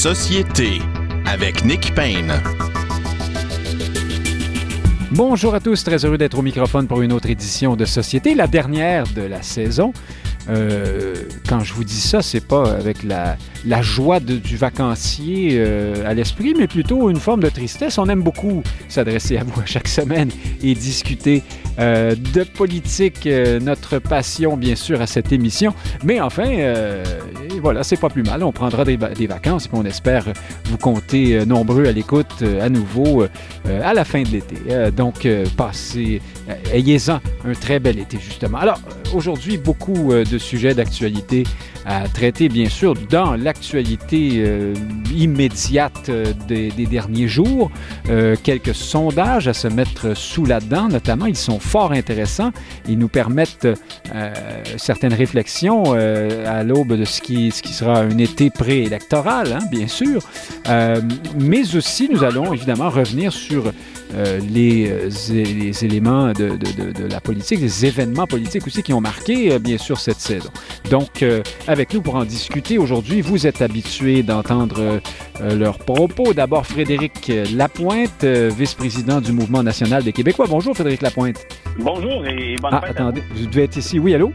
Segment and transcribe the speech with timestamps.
[0.00, 0.78] Société
[1.26, 2.32] avec Nick Payne.
[5.10, 8.46] Bonjour à tous, très heureux d'être au microphone pour une autre édition de Société, la
[8.46, 9.92] dernière de la saison.
[10.48, 11.14] Euh,
[11.46, 13.36] quand je vous dis ça, c'est pas avec la,
[13.82, 17.98] joie du vacancier euh, à l'esprit, mais plutôt une forme de tristesse.
[17.98, 20.30] On aime beaucoup s'adresser à vous chaque semaine
[20.62, 21.42] et discuter
[21.80, 25.72] euh, de politique, euh, notre passion bien sûr à cette émission.
[26.04, 27.02] Mais enfin, euh,
[27.62, 28.42] voilà, c'est pas plus mal.
[28.42, 30.24] On prendra des, vacances et on espère
[30.66, 33.24] vous compter nombreux à l'écoute à nouveau
[33.64, 34.56] à la fin de l'été.
[34.96, 35.26] Donc,
[35.56, 36.20] passez,
[36.72, 38.58] ayez-en un très bel été justement.
[38.58, 38.80] Alors,
[39.14, 41.44] aujourd'hui, beaucoup de sujets d'actualité
[41.86, 44.44] à traiter, bien sûr, dans l'actualité
[45.14, 46.10] immédiate
[46.48, 47.70] des, des, derniers jours.
[48.42, 51.26] Quelques sondages à se mettre sous la dent, notamment.
[51.26, 52.50] Ils sont fort intéressants.
[52.88, 53.68] Ils nous permettent
[54.76, 59.86] certaines réflexions à l'aube de ce qui, ce qui sera un été préélectoral, hein, bien
[59.86, 60.22] sûr.
[61.38, 63.72] mais aussi, nous allons évidemment revenir sur
[64.14, 64.92] euh, les,
[65.28, 69.52] les, éléments de, de, de, de, la politique, les événements politiques aussi qui ont marqué,
[69.52, 70.50] euh, bien sûr, cette saison.
[70.90, 75.00] Donc, euh, avec nous pour en discuter aujourd'hui, vous êtes habitués d'entendre
[75.40, 76.34] leurs propos.
[76.34, 80.46] D'abord, Frédéric Lapointe, vice-président du Mouvement national des Québécois.
[80.48, 81.46] Bonjour, Frédéric Lapointe.
[81.78, 82.90] Bonjour et bonne ah, fête.
[82.90, 83.98] Attendez, vous devez être ici.
[83.98, 84.32] Oui, allô?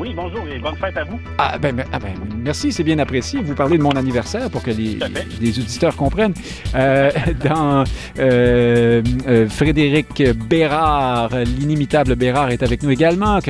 [0.00, 1.20] Oui, bonjour et bonne fête à vous.
[1.36, 3.42] Ah ben, ah ben merci, c'est bien apprécié.
[3.42, 4.98] Vous parlez de mon anniversaire pour que les,
[5.42, 6.32] les auditeurs comprennent.
[6.74, 7.10] Euh,
[7.44, 7.84] dans
[8.18, 13.40] euh, euh, Frédéric Bérard, l'inimitable Bérard est avec nous également,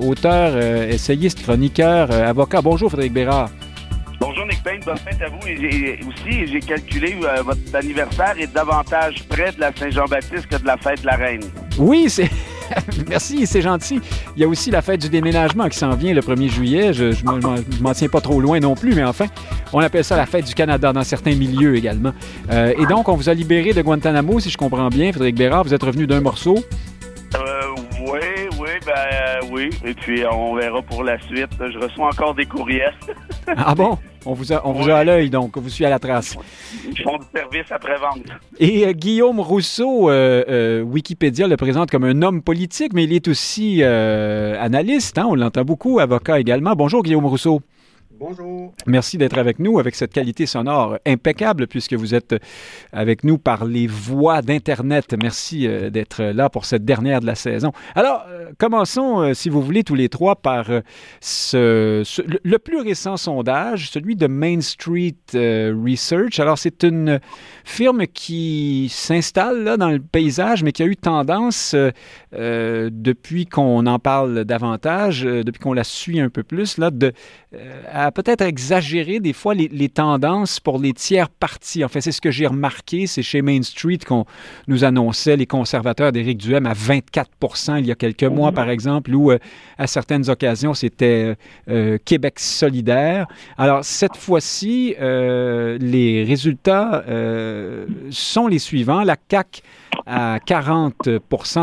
[0.00, 2.62] auteur, essayiste, chroniqueur, avocat.
[2.62, 3.50] Bonjour Frédéric Bérard.
[4.18, 5.46] Bonjour Nick Payne, bonne fête à vous.
[5.46, 10.66] Et aussi, j'ai calculé euh, votre anniversaire est davantage près de la Saint-Jean-Baptiste que de
[10.66, 11.42] la fête de la Reine.
[11.78, 12.30] Oui, c'est...
[13.08, 14.00] Merci, c'est gentil.
[14.36, 16.92] Il y a aussi la fête du déménagement qui s'en vient le 1er juillet.
[16.92, 19.26] Je ne m'en tiens pas trop loin non plus, mais enfin,
[19.72, 22.12] on appelle ça la fête du Canada dans certains milieux également.
[22.50, 25.64] Euh, et donc, on vous a libéré de Guantanamo, si je comprends bien, Frédéric Bérard.
[25.64, 26.56] Vous êtes revenu d'un morceau.
[27.34, 27.40] Euh,
[28.00, 29.70] oui, oui, ben euh, oui.
[29.84, 31.50] Et puis, on verra pour la suite.
[31.58, 32.94] Je reçois encore des courriels.
[33.56, 33.98] ah bon?
[34.28, 34.90] On vous a, on vous Oui.
[34.90, 35.56] a à l'œil, donc.
[35.56, 36.36] On vous suit à la trace.
[36.84, 38.24] Ils font du service après-vente.
[38.58, 43.12] Et euh, Guillaume Rousseau, euh, euh, Wikipédia le présente comme un homme politique, mais il
[43.12, 45.18] est aussi analyste.
[45.18, 46.74] hein, on l'entend beaucoup, avocat également.
[46.74, 47.60] Bonjour, Guillaume Rousseau.
[48.18, 48.72] Bonjour.
[48.86, 52.34] Merci d'être avec nous avec cette qualité sonore impeccable puisque vous êtes
[52.90, 55.14] avec nous par les voies d'Internet.
[55.22, 57.72] Merci euh, d'être là pour cette dernière de la saison.
[57.94, 60.70] Alors, euh, commençons, euh, si vous voulez, tous les trois par
[61.20, 62.02] ce,
[62.42, 66.40] le, plus récent sondage, celui de Main Street Research.
[66.40, 67.20] Alors, c'est une
[67.64, 71.76] firme qui s'installe dans le paysage, mais qui a eu tendance,
[72.32, 76.90] depuis qu'on en parle davantage, depuis qu'on la suit un peu plus, là,
[77.92, 81.84] à peut-être exagérer des fois les, tendances pour les tiers partis.
[81.84, 83.06] En fait, c'est ce que j'ai remarqué.
[83.06, 84.24] C'est chez Main Street qu'on
[84.68, 87.30] nous annonçait les conservateurs d'Éric Duhem à 24
[87.78, 89.38] il y a quelques mois, par exemple, ou euh,
[89.78, 91.36] à certaines occasions, c'était
[91.68, 93.26] euh, Québec solidaire.
[93.56, 99.02] Alors, cette fois-ci, euh, les résultats euh, sont les suivants.
[99.02, 99.62] La CAQ
[100.06, 101.08] à 40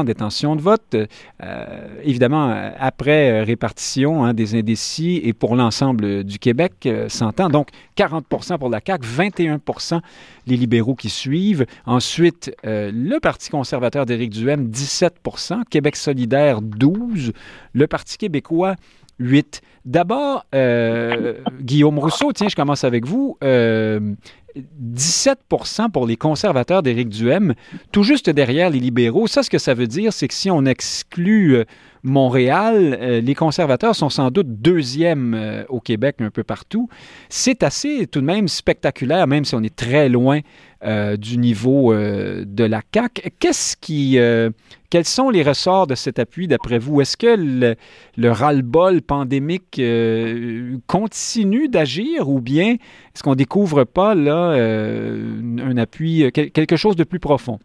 [0.05, 1.65] d'intention de vote, euh,
[2.03, 7.49] évidemment, euh, après euh, répartition hein, des indécis et pour l'ensemble du Québec, euh, s'entend.
[7.49, 10.01] Donc, 40% pour la CAQ, 21%
[10.47, 11.65] les libéraux qui suivent.
[11.85, 17.31] Ensuite, euh, le Parti conservateur d'Éric Duhem, 17% Québec solidaire, 12%
[17.73, 18.75] Le Parti québécois,
[19.19, 23.37] 8 D'abord, euh, Guillaume Rousseau, tiens, je commence avec vous.
[23.43, 23.99] Euh,
[24.55, 27.53] 17% pour les conservateurs d'Éric Duhem,
[27.91, 29.27] tout juste derrière les libéraux.
[29.27, 31.65] Ça, ce que ça veut dire, c'est que si on exclut
[32.03, 36.89] Montréal, euh, les conservateurs sont sans doute deuxièmes euh, au Québec un peu partout.
[37.29, 40.41] C'est assez tout de même spectaculaire, même si on est très loin
[40.83, 43.31] euh, du niveau de la CAQ.
[43.39, 44.17] Qu'est-ce qui,
[44.89, 46.99] quels sont les ressorts de cet appui d'après vous?
[46.99, 47.75] Est-ce que le,
[48.17, 49.81] le ras-le-bol pandémique
[50.87, 57.05] continue d'agir ou bien est-ce qu'on découvre pas là un appui, quel- quelque chose de
[57.05, 57.59] plus profond?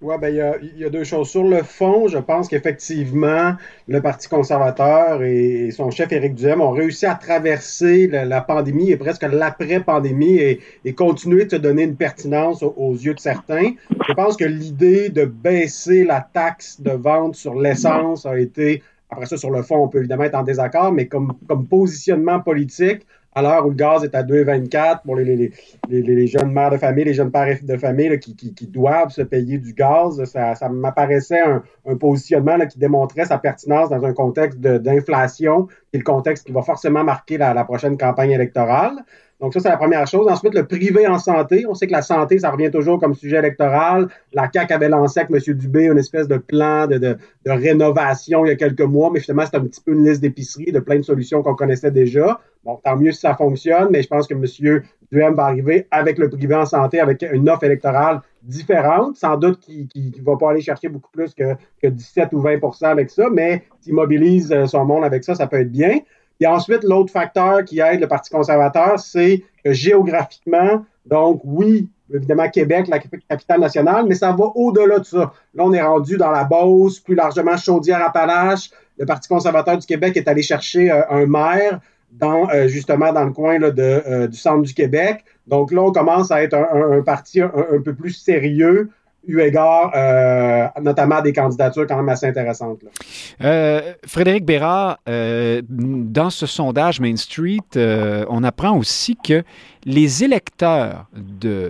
[0.00, 0.28] Oui, ben,
[0.62, 1.28] il y a, deux choses.
[1.28, 3.54] Sur le fond, je pense qu'effectivement,
[3.88, 8.96] le Parti conservateur et son chef Éric Duhem ont réussi à traverser la, pandémie et
[8.96, 10.38] presque l'après-pandémie
[10.84, 13.72] et, continuer de se donner une pertinence aux, yeux de certains.
[14.06, 19.26] Je pense que l'idée de baisser la taxe de vente sur l'essence a été, après
[19.26, 21.34] ça, sur le fond, on peut évidemment être en désaccord, mais comme
[21.68, 23.04] positionnement politique,
[23.38, 25.52] à l'heure où le gaz est à 2,24 pour les,
[25.88, 29.72] les, jeunes mères de famille, les jeunes pères de famille qui, doivent se payer du
[29.72, 30.22] gaz.
[30.24, 31.62] Ça, m'apparaissait un,
[31.96, 36.62] positionnement qui démontrait sa pertinence dans un contexte d'inflation, qui est le contexte qui va
[36.62, 39.04] forcément marquer la prochaine campagne électorale.
[39.40, 40.26] Donc, ça, c'est la première chose.
[40.28, 41.64] Ensuite, le privé en santé.
[41.68, 44.08] On sait que la santé, ça revient toujours comme sujet électoral.
[44.32, 45.54] La CAQ avait lancé avec M.
[45.54, 49.20] Dubé une espèce de plan de, de, de rénovation il y a quelques mois, mais
[49.20, 52.40] finalement, c'est un petit peu une liste d'épicerie de plein de solutions qu'on connaissait déjà.
[52.64, 54.44] Bon, tant mieux si ça fonctionne, mais je pense que M.
[55.10, 59.16] Duhem va arriver avec le privé en santé, avec une offre électorale différente.
[59.16, 62.84] Sans doute qu'il ne va pas aller chercher beaucoup plus que, que 17 ou 20%
[62.86, 65.98] avec ça, mais s'il mobilise euh, son monde avec ça, ça peut être bien.
[66.40, 72.48] Et ensuite, l'autre facteur qui aide le Parti conservateur, c'est que géographiquement, donc oui, évidemment
[72.48, 75.32] Québec, la capitale nationale, mais ça va au-delà de ça.
[75.54, 78.70] Là, on est rendu dans la Beauce, plus largement Chaudière-Appalaches.
[78.98, 81.80] Le Parti conservateur du Québec est allé chercher euh, un maire
[82.12, 85.24] dans euh, justement dans le coin euh, du centre du Québec.
[85.46, 87.50] Donc là, on commence à être un, parti un,
[87.84, 88.90] peu plus sérieux
[89.26, 92.80] eu égard euh, notamment des candidatures quand même assez intéressantes.
[94.06, 99.42] Frédéric Bérard, dans ce sondage Main Street, on apprend aussi que
[99.84, 101.10] les électeurs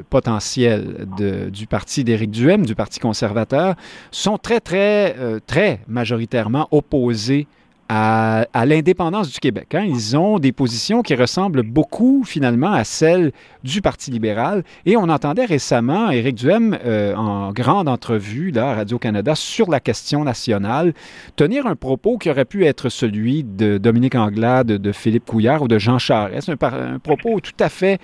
[0.08, 1.06] potentiels
[1.50, 3.74] du parti d'Éric Duhem, du Parti conservateur,
[4.12, 7.48] sont très, très, très majoritairement opposés
[7.88, 9.74] à, l'indépendance du Québec.
[9.74, 9.84] Hein.
[9.86, 13.32] Ils ont des positions qui ressemblent beaucoup finalement à celles
[13.64, 14.62] du Parti libéral.
[14.84, 19.80] Et on entendait récemment Éric Duhem, euh, en grande entrevue là, à Radio-Canada sur la
[19.80, 20.92] question nationale,
[21.36, 25.68] tenir un propos qui aurait pu être celui de Dominique Anglade, de, Philippe Couillard ou
[25.68, 28.00] de Jean Charest, un, propos tout à fait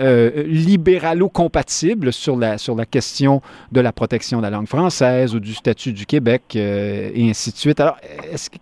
[0.00, 3.42] euh, libéralo-compatible sur la, sur la question
[3.72, 7.52] de la protection de la langue française ou du statut du Québec euh, et ainsi
[7.52, 7.80] de suite.
[7.80, 7.96] Alors,
[8.32, 8.56] est-ce que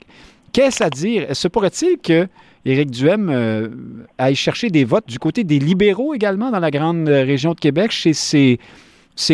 [0.56, 1.36] Qu'est-ce à dire?
[1.36, 2.28] Se pourrait-il que
[2.64, 3.68] Éric Duhem euh,
[4.16, 7.90] aille chercher des votes du côté des libéraux également dans la grande région de Québec,
[7.90, 8.58] chez ses,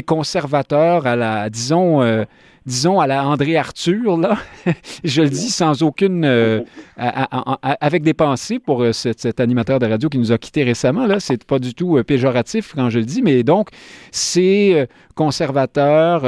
[0.04, 2.24] conservateurs à la, disons, euh,
[2.66, 4.38] disons, à la André Arthur, là?
[5.04, 6.24] je le dis sans aucune.
[6.24, 6.60] Euh,
[6.96, 11.20] avec des pensées pour euh, cet, animateur de radio qui nous a quittés récemment, là.
[11.20, 13.70] C'est pas du tout euh, péjoratif quand je le dis, mais donc,
[14.10, 16.22] c'est conservateur,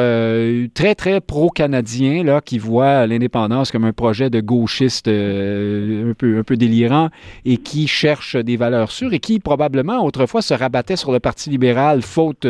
[0.75, 6.43] très, très pro-canadien, là, qui voit l'indépendance comme un projet de gauchiste un, peu, un
[6.43, 7.09] peu délirant
[7.45, 11.51] et qui cherche des valeurs sûres et qui, probablement, autrefois, se rabattait sur le Parti
[11.51, 12.47] libéral faute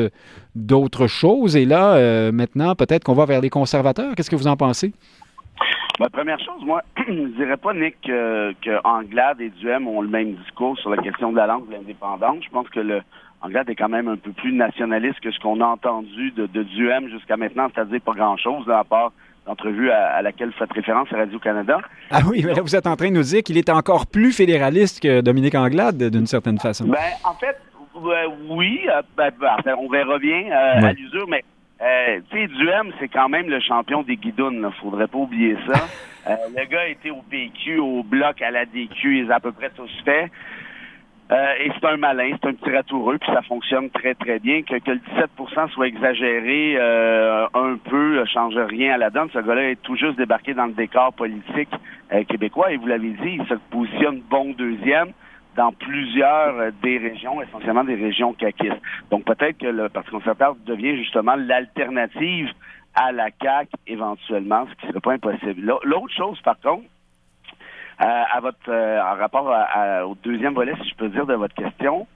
[0.55, 1.57] d'autres choses.
[1.57, 4.93] Et là, maintenant, peut-être qu'on va vers les conservateurs Qu'est-ce que vous en pensez?
[6.01, 10.35] Ma première chose, moi, je dirais pas, Nick, que, Anglade et Duhem ont le même
[10.35, 12.45] discours sur la question de la langue de l'indépendance.
[12.45, 13.03] Je pense que le
[13.45, 17.09] Anglade est quand même un peu plus nationaliste que ce qu'on a entendu de, Duhem
[17.11, 19.13] jusqu'à maintenant, c'est-à-dire pas grand-chose, à part
[19.47, 21.79] l'entrevue à, laquelle vous faites référence à Radio-Canada.
[22.11, 24.33] Ah oui, mais là, vous êtes en train de nous dire qu'il est encore plus
[24.33, 26.87] fédéraliste que Dominique Anglade, d'une certaine façon.
[26.87, 27.59] Ben, en fait,
[28.49, 31.45] oui, euh, ben, ben, on verra bien euh, à l'usure, mais
[31.83, 34.71] euh, tu sais, Duhem, c'est quand même le champion des guidounes, là.
[34.81, 35.81] Faudrait pas oublier ça.
[36.27, 39.41] Euh, le gars a été au PQ, au bloc, à la DQ, il est à
[39.41, 40.31] peu près tout fait.
[41.35, 44.63] Euh, et c'est un malin, c'est un petit ratoureux, puis ça fonctionne très, très bien.
[44.63, 45.01] Que, que le
[45.39, 49.29] 17% soit exagéré euh, un peu ne change rien à la donne.
[49.33, 51.71] Ce gars-là est tout juste débarqué dans le décor politique
[52.29, 55.13] québécois, et vous l'avez dit, il se positionne bon deuxième
[55.57, 58.81] dans plusieurs euh, des régions, essentiellement des régions caquistes.
[59.11, 62.51] Donc peut-être que le Parti conservateur devient justement l'alternative
[62.95, 65.79] à la CAQ éventuellement, ce qui serait pas impossible.
[65.85, 66.94] L'autre chose, par contre, euh,
[67.99, 69.53] à votre euh, en rapport
[70.09, 72.07] au deuxième volet, si je peux dire, de votre question,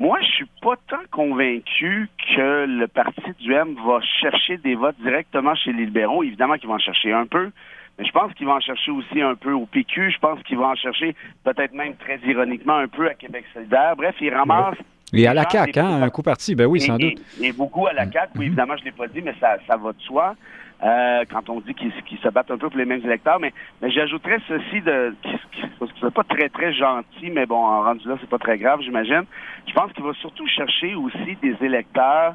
[0.00, 4.96] moi, je suis pas tant convaincu que le parti du M va chercher des votes
[5.02, 6.22] directement chez les libéraux.
[6.22, 7.50] Évidemment qu'ils vont en chercher un peu,
[7.98, 10.10] mais je pense qu'il va en chercher aussi un peu au PQ.
[10.10, 11.14] Je pense qu'il va en chercher
[11.44, 13.94] peut-être même très ironiquement un peu à Québec solidaire.
[13.94, 14.78] Bref, il ramasse.
[15.12, 17.20] Et à la CAQ, hein, un coup parti, ben oui, sans doute.
[17.42, 18.46] Et, beaucoup à la CAQ, oui, mhm.
[18.46, 20.34] évidemment, je ne l'ai pas dit, mais ça, ça va de soi.
[20.82, 23.90] Euh, quand on dit qu'ils se battent un peu pour les mêmes électeurs, mais, mais
[23.90, 25.62] j'ajouterais ceci de qui,
[26.00, 29.24] c'est pas très très gentil, mais bon, en rendu là, c'est pas très grave, j'imagine.
[29.66, 32.34] Je pense qu'il va surtout chercher aussi des électeurs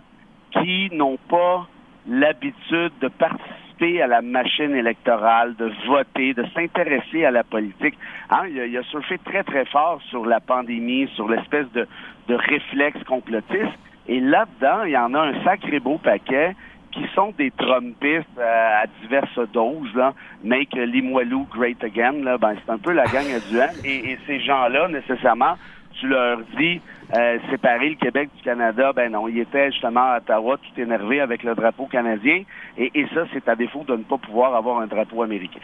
[0.52, 1.68] qui n'ont pas
[2.08, 7.98] l'habitude de participer à la machine électorale, de voter, de s'intéresser à la politique.
[8.30, 11.88] Hein, il, a, surfé très, très fort sur la pandémie, sur l'espèce de,
[12.28, 13.74] de réflexe complotiste.
[14.08, 16.56] Et là-dedans, il y en a un sacré beau paquet
[16.96, 22.56] qui sont des Trumpistes euh, à diverses doses, là, Make Limoilou Great Again, là, ben,
[22.66, 23.72] c'est un peu la gang à duel.
[23.84, 25.56] Et, et ces gens-là, nécessairement,
[26.00, 26.82] tu leur dis
[27.16, 31.22] euh, séparer le Québec du Canada, ben non, il était justement à Ottawa tout énervé
[31.22, 32.44] avec le drapeau canadien,
[32.78, 35.60] et, ça, c'est à défaut de ne pas pouvoir avoir un drapeau américain.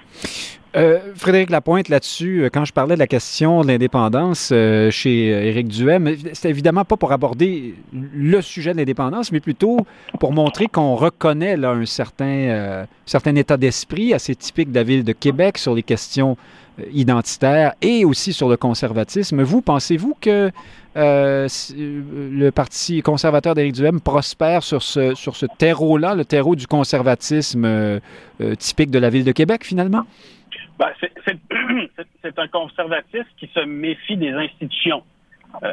[0.77, 4.53] Euh, Frédéric Lapointe, là-dessus, euh, quand je parlais de la question de l'indépendance
[4.91, 9.77] chez Éric Duhem, c'est évidemment pas pour aborder le sujet de l'indépendance, mais plutôt
[10.19, 15.03] pour montrer qu'on reconnaît là, un certain, certain état d'esprit assez typique de la ville
[15.03, 16.37] de Québec sur les questions
[16.91, 19.41] identitaires et aussi sur le conservatisme.
[19.41, 20.51] Vous, pensez-vous que
[20.95, 27.99] le Parti conservateur d'Éric Duhem prospère sur ce, sur ce terreau-là, le terreau du conservatisme
[28.57, 30.03] typique de la ville de Québec, finalement?
[30.79, 30.89] Ben,
[31.25, 35.03] c'est un conservatisme qui se méfie des institutions.
[35.63, 35.69] Euh,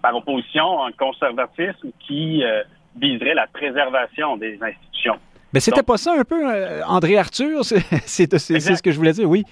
[0.00, 2.62] par, opposition, un conservatisme qui euh,
[2.96, 5.16] viserait la préservation des institutions.
[5.52, 7.62] Mais c'était pas ça un peu, euh, André Arthur?
[7.64, 9.44] C'est ce que je voulais dire, oui.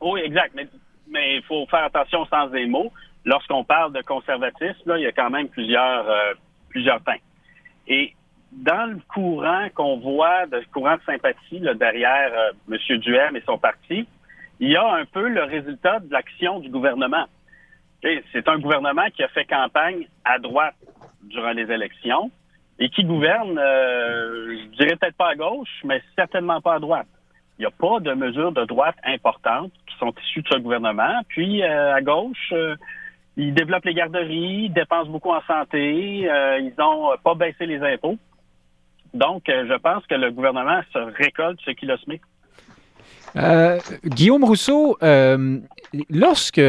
[0.00, 0.54] Oui, exact.
[1.08, 2.92] Mais il faut faire attention au sens des mots.
[3.24, 6.06] Lorsqu'on parle de conservatisme, là, il y a quand même plusieurs,
[6.70, 7.20] plusieurs teintes.
[7.86, 8.14] Et
[8.52, 12.98] dans le courant qu'on voit, de courant de sympathie derrière euh, M.
[12.98, 14.06] Duhem et son parti,
[14.58, 17.26] il y a un peu le résultat de l'action du gouvernement.
[18.02, 20.74] C'est un gouvernement qui a fait campagne à droite
[21.22, 22.30] durant les élections
[22.78, 27.06] et qui gouverne, euh, je dirais peut-être pas à gauche, mais certainement pas à droite.
[27.58, 31.20] Il n'y a pas de mesures de droite importantes sont issues de ce gouvernement.
[31.28, 32.74] Puis euh, à gauche, euh,
[33.36, 36.26] ils développent les garderies, ils dépensent beaucoup en santé,
[36.58, 38.18] ils n'ont pas baissé les impôts.
[39.14, 42.20] Donc, euh, je pense que le gouvernement se récolte ce qu'il a semé.
[43.36, 45.58] Euh, Guillaume Rousseau, euh,
[46.08, 46.60] lorsque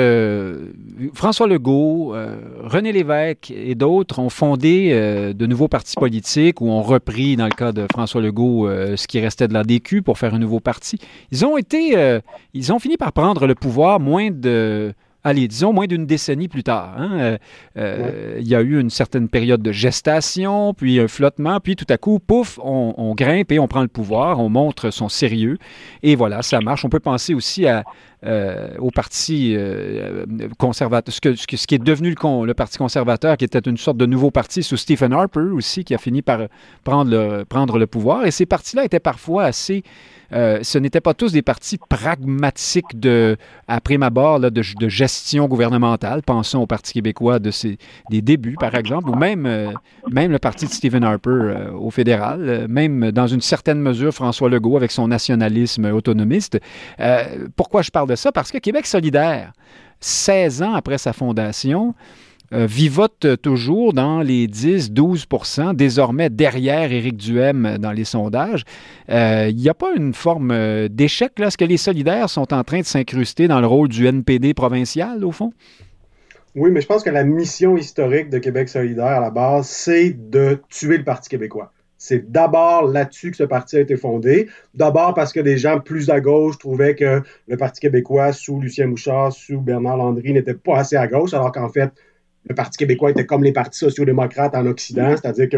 [1.13, 2.15] François Legault,
[2.63, 4.91] René Lévesque et d'autres ont fondé
[5.33, 9.19] de nouveaux partis politiques ou ont repris, dans le cas de François Legault, ce qui
[9.19, 10.97] restait de la DQ pour faire un nouveau parti,
[11.31, 12.19] ils ont été,
[12.53, 16.63] ils ont fini par prendre le pouvoir moins de allez, disons moins d'une décennie plus
[16.63, 16.93] tard.
[16.97, 17.37] Hein, euh,
[17.77, 21.85] euh, il y a eu une certaine période de gestation, puis un flottement, puis tout
[21.89, 25.57] à coup, pouf, on, grimpe et on prend le pouvoir, on montre son sérieux,
[26.01, 26.85] et voilà, ça marche.
[26.85, 27.83] On peut penser aussi à,
[28.25, 29.55] euh, au Parti
[30.57, 34.05] conservateur, ce, ce, qui est devenu le, le, Parti conservateur, qui était une sorte de
[34.05, 36.47] nouveau parti sous Stephen Harper aussi, qui a fini par
[36.83, 38.25] prendre le, prendre le pouvoir.
[38.25, 39.83] Et ces partis-là étaient parfois assez
[40.33, 46.21] euh, ce n'étaient pas tous des partis pragmatiques de, à prime abord de, gestion gouvernementale.
[46.23, 47.77] Pensons au Parti québécois de ses,
[48.09, 49.71] des débuts, par exemple, ou même, euh,
[50.09, 54.49] même le parti de Stephen Harper euh, au fédéral, même dans une certaine mesure François
[54.49, 56.59] Legault avec son nationalisme autonomiste.
[57.55, 58.31] pourquoi je parle de ça?
[58.31, 59.53] Parce que Québec solidaire,
[59.99, 61.93] 16 ans après sa fondation,
[62.53, 68.63] euh, vivote toujours dans les 10-12% désormais derrière Éric Duhem dans les sondages.
[69.09, 71.47] Euh, il n'y a pas une forme euh, d'échec là?
[71.47, 75.23] Est-ce que les solidaires sont en train de s'incruster dans le rôle du NPD provincial,
[75.23, 75.51] au fond?
[76.55, 80.09] Oui, mais je pense que la mission historique de Québec solidaire, à la base, c'est
[80.29, 81.71] de tuer le Parti québécois.
[81.97, 84.49] C'est d'abord là-dessus que ce parti a été fondé.
[84.73, 88.87] D'abord parce que des gens plus à gauche trouvaient que le Parti québécois, sous Lucien
[88.87, 91.91] Mouchard, sous Bernard Landry, n'était pas assez à gauche, alors qu'en fait,
[92.47, 95.57] le Parti québécois était comme les partis sociaux-démocrates en Occident, c'est-à-dire que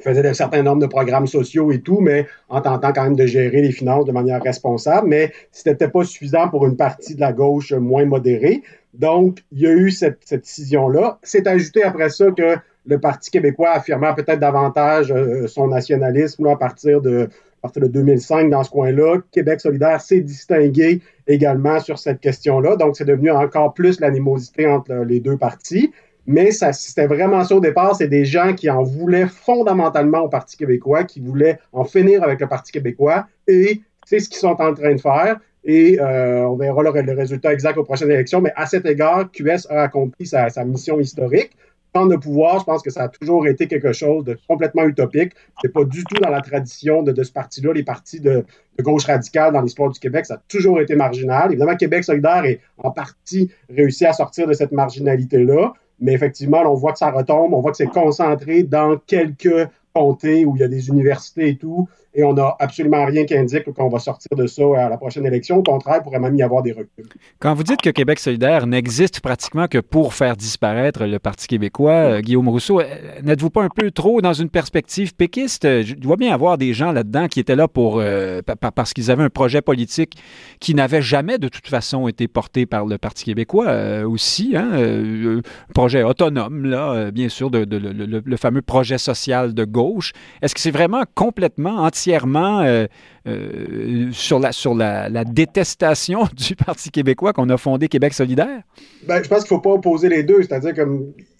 [0.00, 3.26] faisait un certain nombre de programmes sociaux et tout, mais en tentant quand même de
[3.26, 5.08] gérer les finances de manière responsable.
[5.08, 8.62] Mais ce n'était pas suffisant pour une partie de la gauche moins modérée.
[8.94, 11.18] Donc, il y a eu cette, cette décision-là.
[11.22, 12.56] C'est ajouté après ça que
[12.86, 17.88] le Parti québécois affirmant peut-être davantage euh, son nationalisme à partir de à partir de
[17.88, 19.18] 2005 dans ce coin-là.
[19.32, 22.76] Québec solidaire s'est distingué également sur cette question-là.
[22.76, 25.90] Donc, c'est devenu encore plus l'animosité entre les deux partis.
[26.26, 27.94] Mais c'était vraiment ça au départ.
[27.94, 32.40] C'est des gens qui en voulaient fondamentalement au Parti québécois, qui voulaient en finir avec
[32.40, 33.26] le Parti québécois.
[33.46, 35.38] Et c'est ce qu'ils sont en train de faire.
[35.64, 38.40] Et euh, on verra le, résultat exact aux prochaines élections.
[38.40, 41.56] Mais à cet égard, QS a accompli sa, mission historique.
[41.92, 45.32] Prendre le pouvoir, je pense que ça a toujours été quelque chose de complètement utopique.
[45.62, 47.72] C'est pas du tout dans la tradition de, ce parti-là.
[47.72, 48.44] Les partis de,
[48.80, 51.50] gauche radicale dans l'histoire du Québec, ça a toujours été marginal.
[51.50, 55.72] Évidemment, Québec solidaire est en partie réussi à sortir de cette marginalité-là.
[56.00, 60.44] Mais effectivement, on voit que ça retombe, on voit que c'est concentré dans quelques comtés
[60.44, 63.70] où il y a des universités et tout et on n'a absolument rien qui indique
[63.72, 65.58] qu'on va sortir de ça à la prochaine élection.
[65.58, 67.06] Au contraire, il pourrait même y avoir des reculs.
[67.38, 71.92] Quand vous dites que Québec solidaire n'existe pratiquement que pour faire disparaître le Parti québécois,
[71.92, 72.84] euh, Guillaume Rousseau, euh,
[73.22, 75.64] n'êtes-vous pas un peu trop dans une perspective péquiste?
[75.82, 78.40] Je dois bien avoir des gens là-dedans qui étaient là pour euh,
[78.74, 80.16] parce qu'ils avaient un projet politique
[80.58, 83.66] qui n'avait jamais de toute façon été porté par le Parti québécois
[84.06, 85.40] aussi, hein, un
[85.74, 90.12] projet autonome, là, bien sûr, le, le, fameux projet social de gauche.
[90.40, 92.86] Est-ce que c'est vraiment complètement anti euh,
[93.26, 98.62] euh, sur, la, sur la, détestation du Parti québécois qu'on a fondé Québec solidaire?
[99.06, 100.42] Ben, je pense qu'il ne faut pas opposer les deux.
[100.42, 100.86] C'est-à-dire que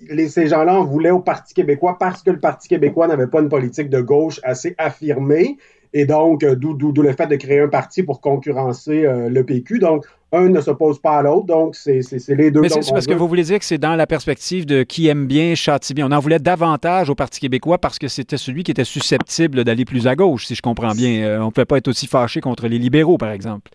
[0.09, 3.41] les, ces gens-là en voulaient au Parti québécois parce que le Parti québécois n'avait pas
[3.41, 5.57] une politique de gauche assez affirmée.
[5.93, 9.79] Et donc, euh, d'où le fait de créer un parti pour concurrencer euh, le PQ.
[9.79, 12.61] Donc, un ne s'oppose pas à l'autre, donc c'est les deux.
[12.61, 15.27] Mais c'est parce que vous voulez dire que c'est dans la perspective de qui aime
[15.27, 16.07] bien, châtie bien.
[16.09, 19.85] On en voulait davantage au Parti québécois parce que c'était celui qui était susceptible d'aller
[19.85, 21.23] plus à gauche, si je comprends bien.
[21.23, 23.71] Euh, on ne pouvait pas être aussi fâché contre les libéraux, par exemple.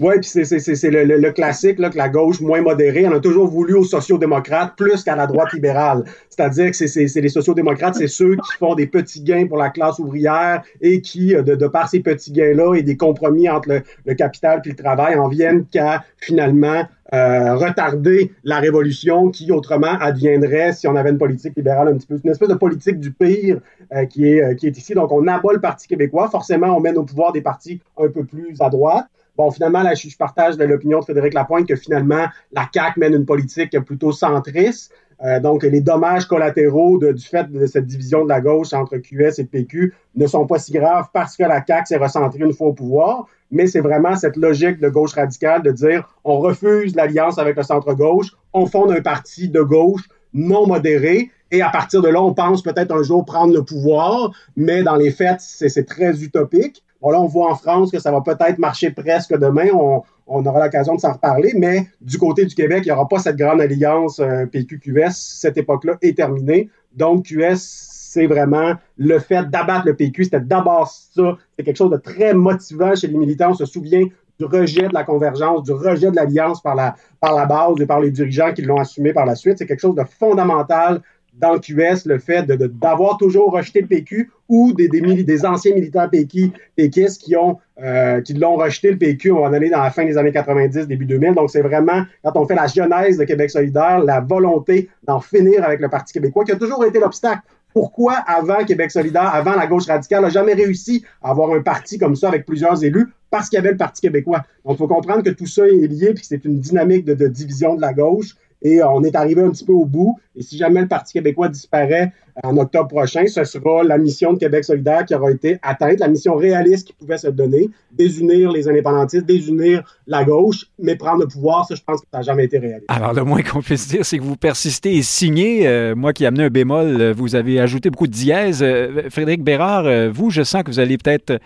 [0.00, 3.46] Oui, puis c'est le, le, classique là, que la gauche moins modérée, on a toujours
[3.46, 6.04] voulu aux sociaux-démocrates plus qu'à la droite libérale.
[6.30, 9.98] C'est-à-dire que c'est les sociaux-démocrates, c'est ceux qui font des petits gains pour la classe
[9.98, 14.14] ouvrière et qui, euh, de, de par ces petits gains-là et des compromis entre le,
[14.14, 20.72] capital puis le travail, en viennent qu'à finalement euh, retarder la révolution qui autrement adviendrait
[20.72, 22.18] si on avait une politique libérale un petit peu.
[22.24, 23.58] Une espèce de politique du pire
[23.92, 24.94] euh, qui, est, qui est ici.
[24.94, 26.30] Donc on abat le Parti québécois.
[26.30, 29.04] Forcément, on mène au pouvoir des partis un peu plus à droite.
[29.40, 33.70] Bon, finalement, je, partage l'opinion de Frédéric Lapointe que finalement, la CAQ mène une politique
[33.86, 34.92] plutôt centriste.
[35.24, 39.38] Euh, donc, les dommages collatéraux du fait de cette division de la gauche entre QS
[39.38, 42.66] et PQ ne sont pas si graves parce que la CAQ s'est recentrée une fois
[42.66, 47.38] au pouvoir, mais c'est vraiment cette logique de gauche radicale de dire on refuse l'alliance
[47.38, 52.08] avec le centre-gauche, on fonde un parti de gauche non modéré, et à partir de
[52.08, 56.22] là, on pense peut-être un jour prendre le pouvoir, mais dans les faits, c'est très
[56.22, 56.84] utopique.
[57.00, 59.68] Bon, là, on voit en France que ça va peut-être marcher presque demain.
[59.72, 63.18] On, aura l'occasion de s'en reparler, mais du côté du Québec, il n'y aura pas
[63.18, 65.12] cette grande alliance euh, PQ-QS.
[65.12, 66.68] Cette époque-là est terminée.
[66.94, 70.24] Donc, QS, c'est vraiment le fait d'abattre le PQ.
[70.24, 71.36] C'était d'abord ça.
[71.56, 73.50] C'est quelque chose de très motivant chez les militants.
[73.50, 74.04] On se souvient
[74.38, 77.86] du rejet de la convergence, du rejet de l'alliance par la, par la base et
[77.86, 79.58] par les dirigeants qui l'ont assumé par la suite.
[79.58, 81.02] C'est quelque chose de fondamental
[81.40, 86.50] dans le QS le fait d'avoir toujours rejeté le PQ ou des, anciens militants PQ,
[86.76, 90.04] péquistes qui ont euh, qui l'ont rejeté le PQ, on va aller dans la fin
[90.04, 91.34] des années 90, début 2000.
[91.34, 95.64] Donc, c'est vraiment, quand on fait la genèse de Québec solidaire, la volonté d'en finir
[95.64, 97.40] avec le Parti québécois, qui a toujours été l'obstacle.
[97.72, 101.98] Pourquoi, avant Québec solidaire, avant la gauche radicale, n'a jamais réussi à avoir un parti
[101.98, 103.06] comme ça avec plusieurs élus?
[103.30, 104.42] Parce qu'il y avait le Parti québécois.
[104.66, 107.28] Donc, il faut comprendre que tout ça est lié, puis que c'est une dynamique de
[107.28, 108.34] division de la gauche.
[108.62, 110.18] Et on est arrivé un petit peu au bout.
[110.40, 114.38] Et si jamais le Parti québécois disparaît en octobre prochain, ce sera la mission de
[114.38, 118.66] Québec solidaire qui aura été atteinte, la mission réaliste qui pouvait se donner, désunir les
[118.66, 122.46] indépendantistes, désunir la gauche, mais prendre le pouvoir, ça, je pense que ça n'a jamais
[122.46, 122.86] été réaliste.
[122.88, 125.68] Alors, le moins qu'on puisse dire, c'est que vous persistez et signez.
[125.68, 128.62] Euh, moi qui ai amené un bémol, euh, vous avez ajouté beaucoup de dièse.
[128.62, 131.38] Euh, Frédéric Bérard, vous, je sens que vous allez peut-être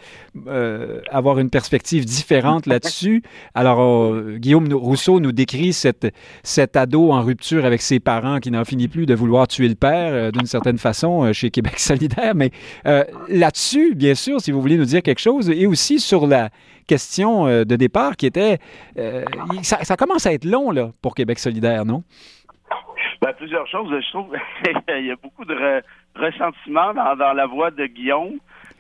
[1.11, 3.23] avoir une perspective différente là-dessus.
[3.55, 6.07] Alors, Guillaume Rousseau nous décrit cette,
[6.45, 9.75] cet ado en rupture avec ses parents qui n'en finit plus de vouloir tuer le
[9.75, 12.35] père, d'une certaine façon, chez Québec solidaire.
[12.35, 12.51] Mais
[13.29, 16.51] là-dessus, bien sûr, si vous voulez nous dire quelque chose, et aussi sur la
[16.87, 18.59] question euh, de départ qui était
[18.99, 19.25] euh,
[19.63, 22.03] ça, commence à être long là, pour Québec solidaire, non?
[23.21, 23.91] Ben, plusieurs choses.
[23.91, 24.33] Je trouve
[24.89, 25.83] qu'il y a beaucoup de
[26.15, 28.35] ressentiment dans, la voix de Guillaume.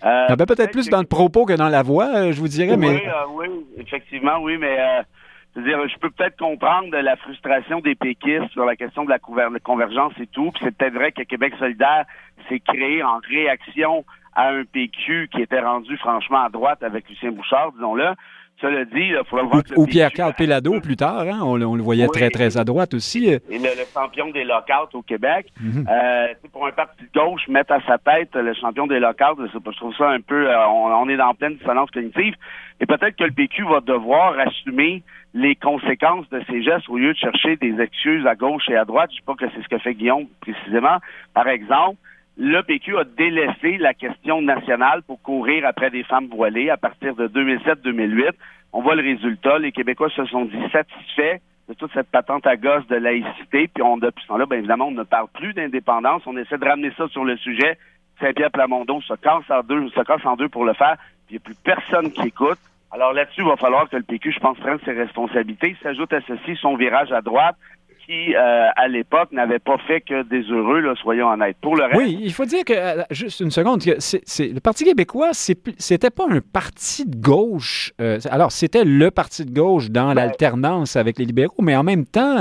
[0.04, 2.74] Euh, ah, ben, peut-être plus dans le propos que dans la voix, je vous dirais.
[2.74, 3.02] Oui, mais...
[3.30, 3.46] oui,
[3.78, 4.76] effectivement, oui, mais
[5.60, 10.12] dire je peux peut-être comprendre la frustration des péquistes sur la question de la convergence
[10.20, 10.50] et tout.
[10.52, 12.04] Puis c'est peut-être vrai que Québec solidaire
[12.48, 17.30] s'est créé en réaction à un PQ qui était rendu franchement à droite avec Lucien
[17.30, 18.14] Bouchard, disons-le.
[18.60, 21.40] Cela dit, il faudra voir Ou, Pierre-Carl Pellado plus tard, hein?
[21.42, 23.26] on, le voyait très, très à droite aussi.
[23.26, 25.48] Et le, champion des lockouts au Québec.
[25.60, 25.86] Mhm.
[25.90, 29.58] euh, pour un parti de gauche, mettre à sa tête le champion des lockouts, je
[29.58, 30.48] trouve ça un peu...
[30.48, 32.34] Euh, on, est dans pleine dissonance cognitive.
[32.80, 35.02] Et peut-être que le PQ va devoir assumer
[35.34, 38.84] les conséquences de ces gestes au lieu de chercher des excuses à gauche et à
[38.84, 39.10] droite.
[39.10, 40.98] Je ne sais pas que c'est ce que fait Guillaume précisément.
[41.34, 41.98] Par exemple,
[42.36, 47.16] le PQ a délaissé la question nationale pour courir après des femmes voilées à partir
[47.16, 48.30] de 2007-2008.
[48.72, 49.58] On voit le résultat.
[49.58, 53.68] Les Québécois se sont dit satisfaits de toute cette patente à gosse de laïcité.
[53.68, 56.22] Puis on, depuis ce temps-là, bien évidemment, on ne parle plus d'indépendance.
[56.26, 57.76] On essaie de ramener ça sur le sujet.
[58.20, 60.96] Saint-Pierre Plamondon se casse en deux, se casse en deux pour le faire.
[61.26, 62.58] Puis il n'y a plus personne qui écoute.
[62.94, 65.70] Alors là-dessus, il va falloir que le PQ, je pense, prenne ses responsabilités.
[65.70, 67.57] Il s'ajoute à ceci son virage à droite
[68.07, 71.57] qui, euh, à l'époque, n'avait pas fait que des heureux, là, soyons honnêtes.
[71.61, 71.96] Pour le reste...
[71.96, 76.26] Oui, il faut dire que, euh, juste une seconde, que le Parti québécois, c'était pas
[76.28, 77.92] un parti de gauche.
[78.00, 81.83] Euh, alors, c'était le parti de gauche dans ben l'alternance avec les libéraux, mais en
[81.83, 82.38] même temps...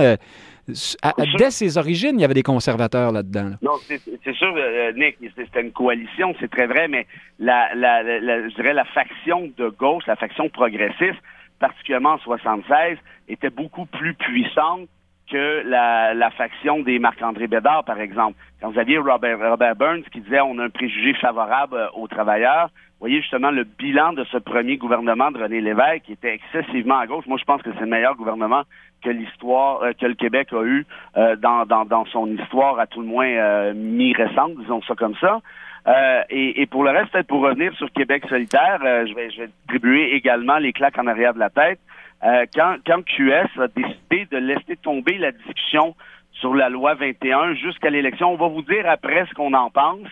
[0.68, 3.52] dès ses origines, il y avait des conservateurs là-dedans.
[3.62, 4.56] Non, c'est sûr,
[4.96, 7.06] Nick, c'était une coalition, c'est très vrai, mais
[7.40, 11.20] la, la, je dirais la faction de gauche, la faction progressiste,
[11.60, 12.98] particulièrement en 76,
[13.28, 14.88] était beaucoup plus puissante
[15.30, 18.38] que la, faction des Marc-André Bédard, par exemple.
[18.62, 22.08] Quand vous aviez Robert, Robert Burns qui disait on a un préjugé favorable euh, aux
[22.08, 27.00] travailleurs, voyez justement le bilan de ce premier gouvernement de René Lévesque qui était excessivement
[27.00, 27.26] à gauche.
[27.28, 28.64] Moi, je pense que c'est le meilleur gouvernement
[29.04, 30.86] que l'histoire, euh, que le Québec a eu
[31.18, 35.42] euh, dans, dans, dans, son histoire, à tout le moins mi-récente, disons ça comme ça.
[36.30, 39.48] et, et, pour le reste, peut-être pour revenir sur Québec solitaire, je, vais, je vais
[39.48, 41.80] distribuer également les claques en arrière de la tête.
[42.24, 45.96] Euh, quand, quand QS a décidé de laisser tomber la discussion
[46.32, 50.08] sur la loi 21 jusqu'à l'élection, on va vous dire après ce qu'on en pense.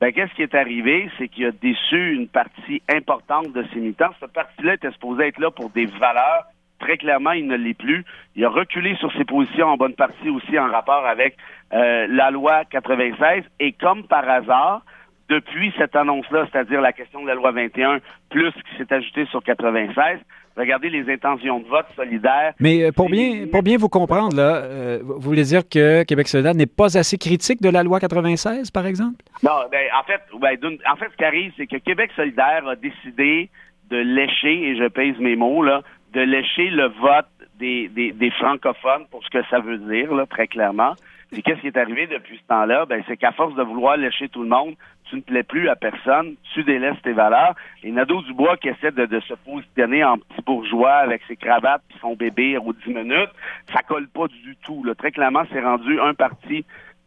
[0.00, 1.08] Ben, qu'est-ce qui est arrivé?
[1.18, 4.10] C'est qu'il a déçu une partie importante de ses militants.
[4.20, 6.44] Cette partie-là était supposée être là pour des valeurs.
[6.80, 8.04] Très clairement, il ne l'est plus.
[8.34, 11.36] Il a reculé sur ses positions en bonne partie aussi en rapport avec
[11.72, 13.44] euh, la loi 96.
[13.60, 14.82] Et comme par hasard,
[15.28, 19.42] depuis cette annonce-là, c'est-à-dire la question de la loi 21, plus qui s'est ajouté sur
[19.42, 20.18] 96,
[20.56, 22.54] regardez les intentions de vote solidaires.
[22.60, 26.28] Mais euh, pour bien, pour bien vous comprendre, là, euh, vous voulez dire que Québec
[26.28, 29.16] solidaire n'est pas assez critique de la loi 96, par exemple?
[29.42, 32.76] Non, ben, en fait, ben, en fait, ce qui arrive, c'est que Québec solidaire a
[32.76, 33.50] décidé
[33.90, 37.26] de lécher, et je pèse mes mots, là, de lécher le vote
[37.58, 40.94] des, des, des francophones pour ce que ça veut dire, là, très clairement.
[41.34, 42.86] Puis qu'est-ce qui est arrivé depuis ce temps-là?
[42.86, 44.76] Ben, c'est qu'à force de vouloir lécher tout le monde,
[45.10, 47.56] tu ne plais plus à personne, tu délaisses tes valeurs.
[47.82, 51.98] Et Nadeau Dubois qui essaie de, se positionner en petit bourgeois avec ses cravates et
[52.00, 53.30] son bébé aux 10 minutes,
[53.72, 54.84] ça colle pas du tout.
[54.84, 54.94] Là.
[54.94, 56.64] Très clairement, c'est rendu un parti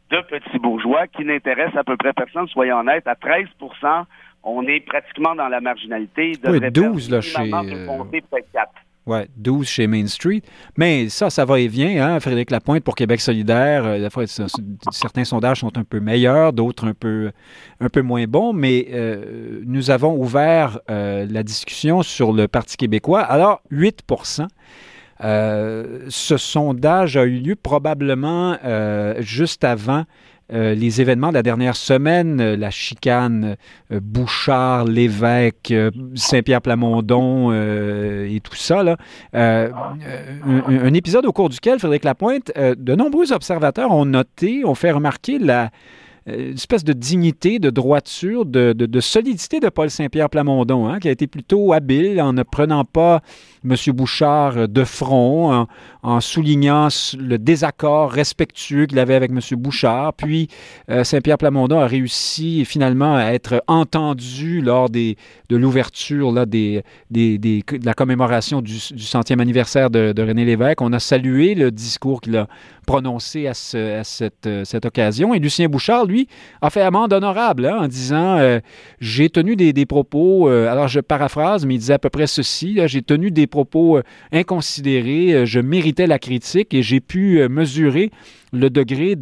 [0.10, 3.48] de petits bourgeois qui n'intéresse à peu près personne, soyons honnêtes, à 13
[4.44, 6.34] on est pratiquement dans la marginalité.
[6.44, 7.50] Il oui, 12 là, chez...
[7.50, 8.28] peut-être
[9.08, 10.42] Ouais, 12 chez Main Street.
[10.78, 12.06] Mais ça, ça va et vient.
[12.06, 12.20] Hein?
[12.20, 14.10] Frédéric Lapointe pour Québec solidaire, euh,
[14.92, 17.32] certains sondages sont un peu meilleurs, d'autres un peu,
[17.80, 18.52] un peu moins bons.
[18.52, 23.22] Mais euh, nous avons ouvert euh, la discussion sur le Parti québécois.
[23.22, 24.04] Alors, 8
[25.24, 28.58] euh, Ce sondage a eu lieu probablement
[29.20, 30.04] juste avant
[30.54, 33.58] euh, les événements de la dernière semaine, euh, la chicane
[33.92, 35.74] euh, Bouchard, l'évêque,
[36.16, 38.96] Saint-Pierre Plamondon et tout ça,
[39.34, 45.38] un, épisode au cours duquel, Frédéric Lapointe, de nombreux observateurs ont noté, ont fait remarquer
[45.40, 45.70] la,
[46.28, 51.12] une espèce de dignité, de droiture, de, solidité de Paul Saint-Pierre Plamondon, hein, qui a
[51.12, 53.22] été plutôt habile en ne prenant pas
[53.64, 53.76] M.
[53.94, 55.68] Bouchard de front,
[56.04, 56.88] en, soulignant
[57.18, 59.40] le désaccord respectueux qu'il avait avec M.
[59.58, 60.14] Bouchard.
[60.14, 60.48] Puis
[60.90, 65.16] euh, Saint-Pierre Plamondon a réussi finalement à être entendu lors de
[65.50, 66.82] l'ouverture de
[67.86, 70.82] la commémoration du, centième anniversaire de, René Lévesque.
[70.82, 72.48] On a salué le discours qu'il a
[72.88, 75.36] prononcé à, euh, cette, occasion.
[75.36, 76.28] Et Lucien Bouchard, lui,
[76.62, 78.60] a fait amende honorable hein, en disant euh,
[79.00, 83.04] J'ai tenu des, propos, alors je paraphrase, mais il disait à peu près ceci J'ai
[83.04, 88.12] tenu des propos euh, inconsidérés, euh, je méritais la critique et j'ai pu euh, mesurer
[88.54, 89.16] le degré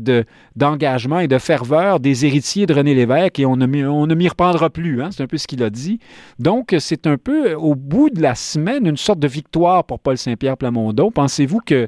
[0.55, 4.27] d'engagement et de ferveur des héritiers de René Lévesque et on ne, on ne m'y
[4.27, 5.01] reprendra plus.
[5.01, 5.99] Hein, c'est un peu ce qu'il a dit.
[6.37, 10.17] Donc, c'est un peu, au bout de la semaine, une sorte de victoire pour Paul
[10.17, 11.09] Saint-Pierre Plamondon.
[11.09, 11.87] Pensez-vous que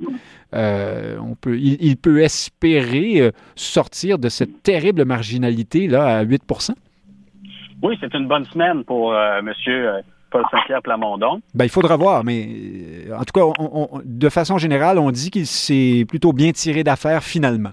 [0.54, 6.44] on peut, il, peut espérer sortir de cette terrible marginalité là à 8
[7.82, 11.42] Oui, c'est une bonne semaine pour Monsieur Paul Saint-Pierre Plamondon.
[11.54, 12.48] Ben, il faudra voir, mais
[13.08, 17.24] euh, en tout cas, de façon générale, on dit qu'il s'est plutôt bien tiré d'affaire
[17.24, 17.72] finalement.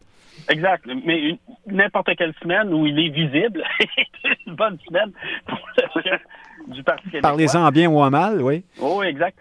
[0.49, 0.85] Exact.
[1.05, 3.63] Mais n'importe quelle semaine où il est visible,
[4.23, 5.11] c'est une bonne semaine
[5.47, 6.21] pour le chef
[6.69, 7.31] du Parti québécois.
[7.31, 8.63] Parlez-en bien ou en mal, oui.
[8.81, 9.39] Oh, exact.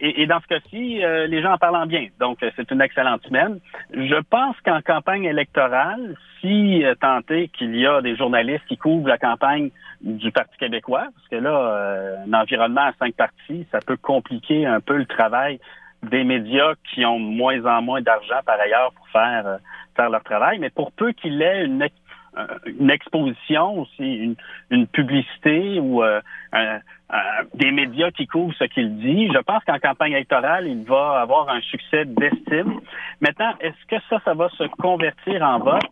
[0.00, 2.08] Et, dans ce cas-ci, euh, les gens en parlent en bien.
[2.18, 3.60] Donc, euh, c'est une excellente semaine.
[3.92, 9.08] Je pense qu'en campagne électorale, si euh, tenté qu'il y a des journalistes qui couvrent
[9.08, 9.70] la campagne
[10.00, 14.80] du Parti québécois, parce que là, un environnement à cinq partis, ça peut compliquer un
[14.80, 15.60] peu le travail
[16.02, 19.58] des médias qui ont moins en moins d'argent par ailleurs pour faire
[19.96, 21.88] faire leur travail, mais pour peu qu'il ait une
[22.66, 24.34] une exposition aussi,
[24.70, 26.02] une, publicité ou
[27.12, 27.16] euh,
[27.54, 29.28] des médias qui couvrent ce qu'il dit.
[29.32, 32.80] Je pense qu'en campagne électorale, il va avoir un succès d'estime.
[33.20, 35.86] Maintenant, est-ce que ça, ça va se convertir en vote?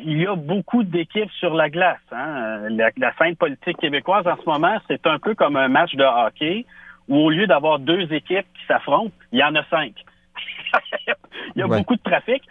[0.00, 1.98] Il y a beaucoup d'équipes sur la glace.
[2.12, 2.68] Hein.
[2.70, 6.04] La, la scène politique québécoise en ce moment, c'est un peu comme un match de
[6.04, 6.64] hockey
[7.08, 9.92] où au lieu d'avoir deux équipes qui s'affrontent, il y en a cinq.
[11.56, 12.42] il y a beaucoup de trafic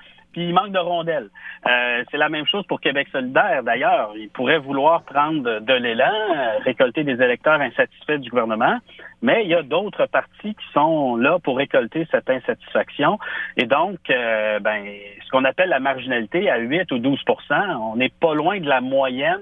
[0.43, 1.30] il manque de rondelles.
[1.67, 4.12] Euh, c'est la même chose pour Québec solidaire, d'ailleurs.
[4.15, 8.78] Il pourrait vouloir prendre de l'élan, euh, récolter des électeurs insatisfaits du gouvernement,
[9.21, 13.19] mais il y a d'autres partis qui sont là pour récolter cette insatisfaction.
[13.58, 14.86] Et donc, euh, ben,
[15.26, 18.82] ce qu'on appelle la marginalité à 8 ou 12% on n'est pas loin de la
[18.82, 19.41] moyenne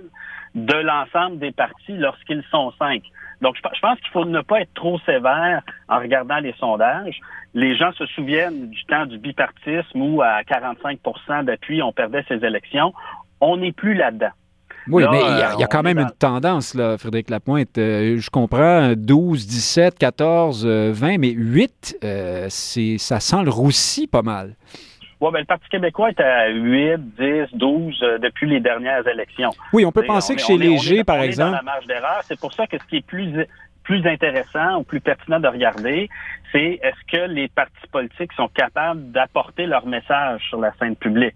[0.55, 3.03] de l'ensemble des partis lorsqu'ils sont cinq.
[3.41, 7.19] Donc, je, pense qu'il faut ne pas être trop sévère en regardant les sondages.
[7.54, 12.43] Les gens se souviennent du temps du bipartisme où à 45% d'appui, on perdait ses
[12.45, 12.93] élections.
[13.41, 14.32] On n'est plus là-dedans.
[14.88, 17.78] Oui, mais il y, a, euh, quand même une tendance, là, Frédéric Lapointe.
[17.78, 24.06] Euh, je comprends 12, 17, 14, 20, mais 8, euh, c'est, ça sent le roussi
[24.06, 24.56] pas mal.
[25.21, 29.51] Oui, ben, le Parti québécois est à 8, 10, 12 depuis les dernières élections.
[29.73, 31.51] Oui, on peut penser que chez Léger, par exemple.
[31.51, 32.21] Dans la marge d'erreur.
[32.23, 33.45] C'est pour ça que ce qui est plus
[33.86, 36.10] plus intéressant ou plus pertinent de regarder,
[36.51, 41.36] c'est est-ce que les partis politiques sont capables d'apporter leur message sur la scène publique?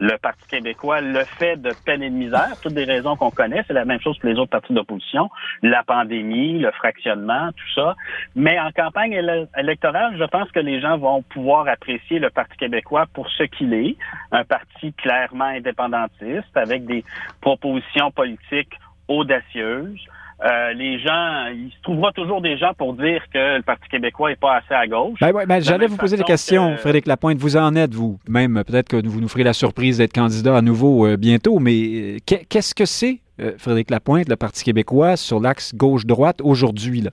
[0.00, 3.62] Le Parti québécois le fait de peine et de misère, toutes des raisons qu'on connaît,
[3.66, 5.28] c'est la même chose que les autres partis d'opposition,
[5.62, 7.94] la pandémie, le fractionnement, tout ça.
[8.34, 9.12] Mais en campagne
[9.56, 13.74] électorale, je pense que les gens vont pouvoir apprécier le Parti québécois pour ce qu'il
[13.74, 13.96] est,
[14.32, 17.04] un parti clairement indépendantiste avec des
[17.42, 18.72] propositions politiques
[19.06, 20.00] audacieuses,
[20.42, 24.30] euh, les gens, il se trouvera toujours des gens pour dire que le Parti québécois
[24.30, 25.18] n'est pas assez à gauche.
[25.20, 27.38] Ben, ben, J'allais vous poser des questions, Frédéric Lapointe.
[27.38, 28.18] Vous en êtes, vous?
[28.28, 31.72] Même peut-être que vous nous ferez la surprise d'être candidat à nouveau euh, bientôt, mais
[31.74, 32.16] euh,
[32.48, 37.06] qu'est-ce que c'est euh, Frédéric Lapointe, le Parti québécois, sur l'axe gauche-droite aujourd'hui.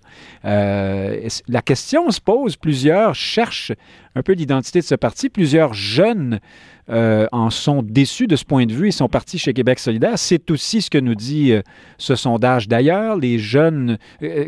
[0.45, 3.71] Euh, la question se pose, plusieurs cherchent
[4.15, 6.39] un peu l'identité de ce parti, plusieurs jeunes
[6.89, 8.88] euh, en sont déçus de ce point de vue.
[8.89, 10.17] Ils sont partis chez Québec solidaire.
[10.17, 11.54] C'est aussi ce que nous dit
[11.97, 12.67] ce sondage.
[12.67, 13.97] D'ailleurs, les jeunes...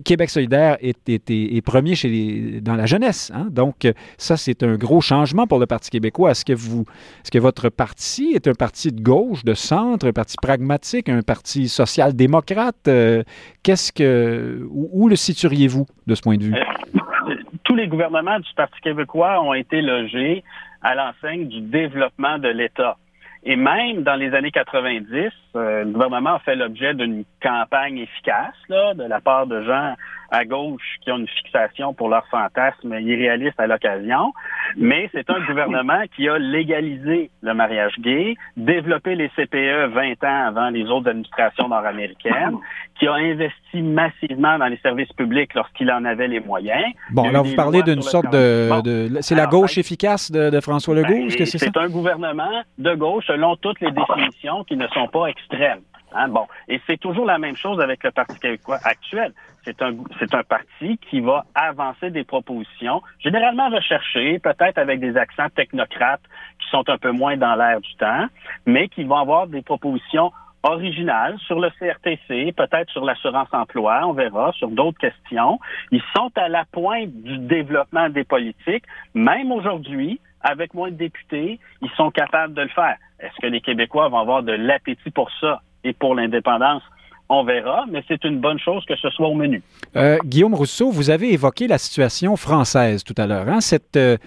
[0.03, 3.31] Québec solidaire est, est, premier chez dans la jeunesse.
[3.33, 3.47] Hein.
[3.51, 6.31] Donc, ça, c'est un gros changement pour le Parti québécois.
[6.31, 6.85] Est-ce que, vous,
[7.23, 11.21] est-ce que votre parti est un parti de gauche, de centre, un parti pragmatique, un
[11.21, 12.87] parti social-démocrate?
[12.87, 13.23] Euh,
[13.63, 16.55] qu'est-ce que, où, le situeriez-vous de ce point de vue?
[16.55, 20.43] Euh, tous les gouvernements du Parti québécois ont été logés
[20.81, 22.97] à l'enseigne du développement de l'État.
[23.43, 28.55] Et même dans les années 90, euh, le gouvernement a fait l'objet d'une campagne efficace
[28.67, 29.95] là, de la part de gens
[30.31, 34.33] à gauche qui ont une fixation pour leurs fantasmes irréalistes à l'occasion,
[34.77, 40.47] mais c'est un gouvernement qui a légalisé le mariage gay, développé les CPE 20 ans
[40.47, 42.57] avant les autres administrations nord-américaines,
[42.99, 46.83] qui a investi massivement dans les services publics lorsqu'il en avait les moyens.
[47.11, 51.27] Bon, alors vous parlez d'une sorte de, c'est la gauche efficace de, François Legault, ben,
[51.27, 51.67] est-ce que c'est ça?
[51.67, 55.79] C'est un gouvernement de gauche selon toutes les définitions qui ne sont pas extrêmes.
[56.13, 59.33] Hein, bon, et c'est toujours la même chose avec le Parti québécois actuel.
[59.63, 65.17] C'est un, c'est un parti qui va avancer des propositions, généralement recherchées, peut-être avec des
[65.17, 66.21] accents technocrates
[66.59, 68.25] qui sont un peu moins dans l'air du temps,
[68.65, 70.31] mais qui vont avoir des propositions
[70.63, 75.59] originales sur le CRTC, peut-être sur l'assurance emploi, on verra, sur d'autres questions.
[75.91, 81.59] Ils sont à la pointe du développement des politiques, même aujourd'hui, avec moins de députés,
[81.81, 82.95] ils sont capables de le faire.
[83.19, 85.61] Est-ce que les Québécois vont avoir de l'appétit pour ça?
[85.83, 86.83] Et pour l'indépendance?
[87.31, 89.61] On verra, mais c'est une bonne chose que ce soit au menu.
[89.95, 93.47] Euh, Guillaume Rousseau, vous avez évoqué la situation française tout à l'heure.
[93.47, 93.61] Hein?
[93.61, 94.17] Cette, euh,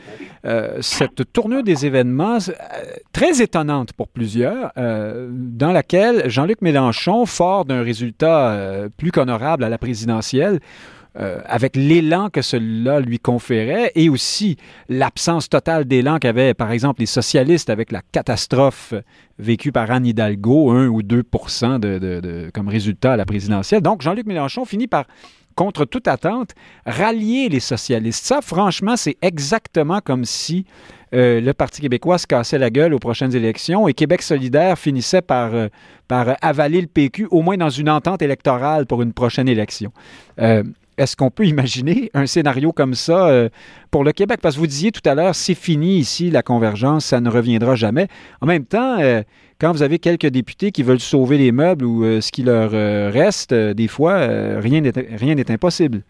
[0.44, 2.38] euh, cette tournure des événements
[3.12, 9.78] très étonnante pour plusieurs, dans laquelle Jean-Luc Mélenchon, fort d'un résultat plus qu'honorable à la
[9.78, 10.60] présidentielle,
[11.18, 14.56] euh, avec l'élan que cela lui conférait et aussi
[14.88, 18.94] l'absence totale d'élan qu'avaient, par exemple, les socialistes avec la catastrophe
[19.38, 23.82] vécue par Anne Hidalgo, 1 ou 2% de, comme résultat à la présidentielle.
[23.82, 25.04] Donc, Jean-Luc Mélenchon finit par
[25.54, 26.52] contre toute attente,
[26.86, 28.24] rallier les socialistes.
[28.24, 30.64] Ça, franchement, c'est exactement comme si
[31.14, 35.20] euh, le Parti québécois se cassait la gueule aux prochaines élections et Québec solidaire finissait
[35.20, 35.68] par, euh,
[36.08, 39.92] par avaler le PQ, au moins dans une entente électorale pour une prochaine élection.
[40.98, 43.48] Est-ce qu'on peut imaginer un scénario comme ça euh,
[43.90, 44.40] pour le Québec?
[44.42, 47.74] Parce que vous disiez tout à l'heure, c'est fini ici, la convergence, ça ne reviendra
[47.74, 48.08] jamais.
[48.40, 49.22] En même temps, euh,
[49.58, 52.72] quand vous avez quelques députés qui veulent sauver les meubles ou euh, ce qui leur
[53.12, 54.26] reste, des fois,
[54.58, 56.02] rien n'est impossible.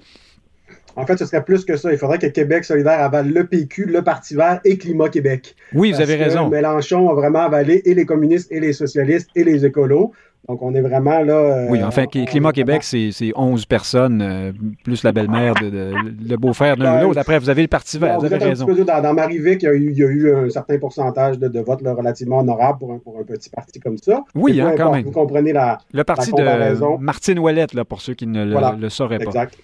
[0.97, 1.93] En fait, ce serait plus que ça.
[1.93, 5.55] Il faudrait que Québec solidaire avale le PQ, le Parti vert et Climat Québec.
[5.73, 6.49] Oui, vous avez raison.
[6.49, 10.13] Mélenchon a vraiment avalé et les communistes et les socialistes et les écolos.
[10.49, 11.35] Donc, on est vraiment là.
[11.35, 14.53] Euh, oui, enfin, Climat Québec, c'est 11 personnes, euh,
[14.83, 15.95] plus la belle-mère, de,
[16.29, 17.21] le beau-frère d'un ou l'autre.
[17.21, 18.67] Après, vous avez le Parti vert, vous, avez raison.
[18.67, 21.61] dans, dans Marivic, il y, a eu, il y, a eu, un certain pourcentage de,
[21.61, 24.25] votes relativement honorable pour un, pour un, petit parti comme ça.
[24.35, 25.05] Oui, hein, quand même.
[25.05, 25.79] Vous comprenez la.
[25.93, 29.27] Le parti de Martine Ouellette, là, pour ceux qui ne le, sauraient pas.
[29.27, 29.57] Exact.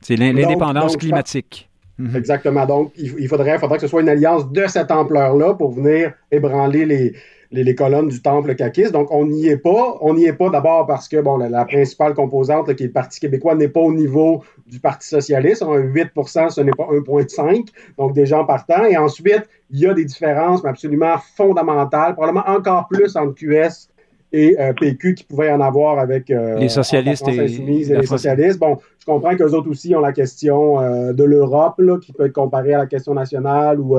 [0.00, 1.68] C'est l'indépendance climatique.
[1.98, 2.16] Mhm.
[2.16, 2.64] Exactement.
[2.64, 6.86] Donc, il, faudrait, faudrait que ce soit une alliance de cette ampleur-là pour venir ébranler
[6.86, 7.12] les,
[7.52, 8.92] les, colonnes du temple caquiste.
[8.92, 9.98] Donc, on n'y est pas.
[10.00, 13.20] On n'y est pas d'abord parce que bon, la, principale composante, qui est le Parti
[13.20, 15.62] québécois, n'est pas au niveau du Parti socialiste.
[15.62, 17.66] 8% ce n'est pas 1,5
[17.98, 18.84] donc des gens partant.
[18.84, 23.88] Et ensuite, il y a des différences absolument fondamentales, probablement encore plus entre QS
[24.34, 28.58] et PQ qui pouvait y en avoir avec les socialistes et, les socialistes.
[28.58, 30.80] Bon, je comprends qu'eux autres aussi ont la question
[31.12, 33.98] de l'Europe, qui peut être comparée à la question nationale ou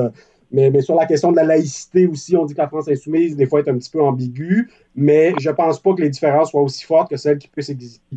[0.52, 3.46] mais, sur la question de la laïcité aussi, on dit que la France insoumise, des
[3.46, 6.84] fois, est un petit peu ambiguë, mais je pense pas que les différences soient aussi
[6.84, 7.48] fortes que celles qui,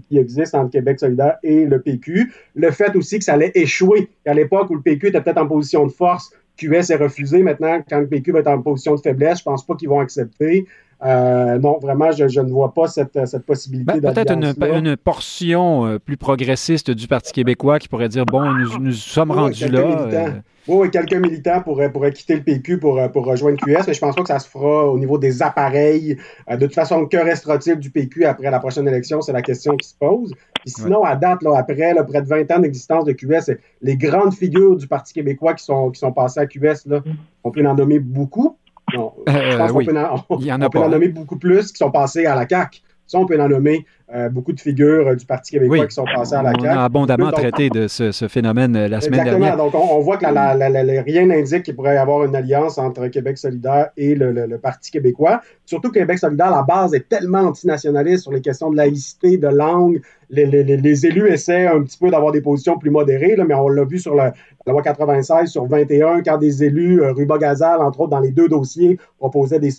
[0.07, 2.31] qui existent entre Québec solidaire et le PQ.
[2.55, 5.47] Le fait aussi que ça allait échouer, qu'à l'époque où le PQ était peut-être en
[5.47, 7.43] position de force, QS est refusé.
[7.43, 9.99] Maintenant, quand le PQ va être en position de faiblesse, je pense pas qu'ils vont
[9.99, 10.65] accepter.
[11.05, 15.99] Euh, non, vraiment, je, ne vois pas cette, cette possibilité ben, Peut-être une, portion euh,
[15.99, 20.33] plus progressiste du Parti québécois qui pourrait dire bon, nous, nous sommes rendus là.
[20.67, 24.15] Oui, quelques militants pourraient, pourraient, quitter le PQ pour, pour rejoindre QS, mais je pense
[24.15, 26.17] pas que ça se fera au niveau des appareils.
[26.49, 29.21] Euh, de toute façon, que restera-t-il du PQ après la prochaine élection?
[29.21, 30.33] C'est la question qui se pose.
[30.65, 33.95] Puis sinon, à date, là, après là, près de 20 ans d'existence de QS, les
[33.95, 37.01] grandes figures du Parti québécois qui sont, qui sont passées à QS, là,
[37.45, 38.57] on peut en nommer beaucoup.
[38.93, 41.71] Non, je pense qu'on peut, en, Il y en, a peut en nommer beaucoup plus
[41.71, 42.81] qui sont passés à la CAQ.
[43.05, 46.05] Ça, on peut en nommer euh, beaucoup de figures euh, du Parti québécois qui sont
[46.05, 46.65] passées à la CAQ.
[46.65, 49.55] On a abondamment traité de ce, phénomène euh, la semaine dernière.
[49.55, 49.69] Exactement.
[49.69, 53.89] Donc, on, voit que rien n'indique qu'il pourrait y avoir une alliance entre Québec solidaire
[53.97, 55.41] et le, Parti québécois.
[55.65, 60.01] Surtout Québec solidaire, la base est tellement antinationaliste sur les questions de laïcité, de langue.
[60.29, 63.99] Les, élus essaient un petit peu d'avoir des positions plus modérées, mais on l'a vu
[63.99, 64.33] sur la,
[64.65, 68.97] loi 96, sur 21, quand des élus, Ruba Gazal, entre autres, dans les deux dossiers,
[69.19, 69.71] proposaient des,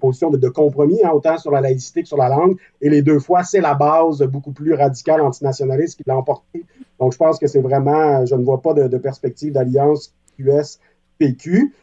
[0.00, 2.56] positions de, compromis, hein, autant sur la laïcité que sur la langue.
[2.80, 6.64] Et les deux fois, c'est la base beaucoup plus radicale antinationaliste qui l'a emporté.
[7.00, 11.74] Donc, je pense que c'est vraiment, je ne vois pas de, perspective d'alliance US-PQ.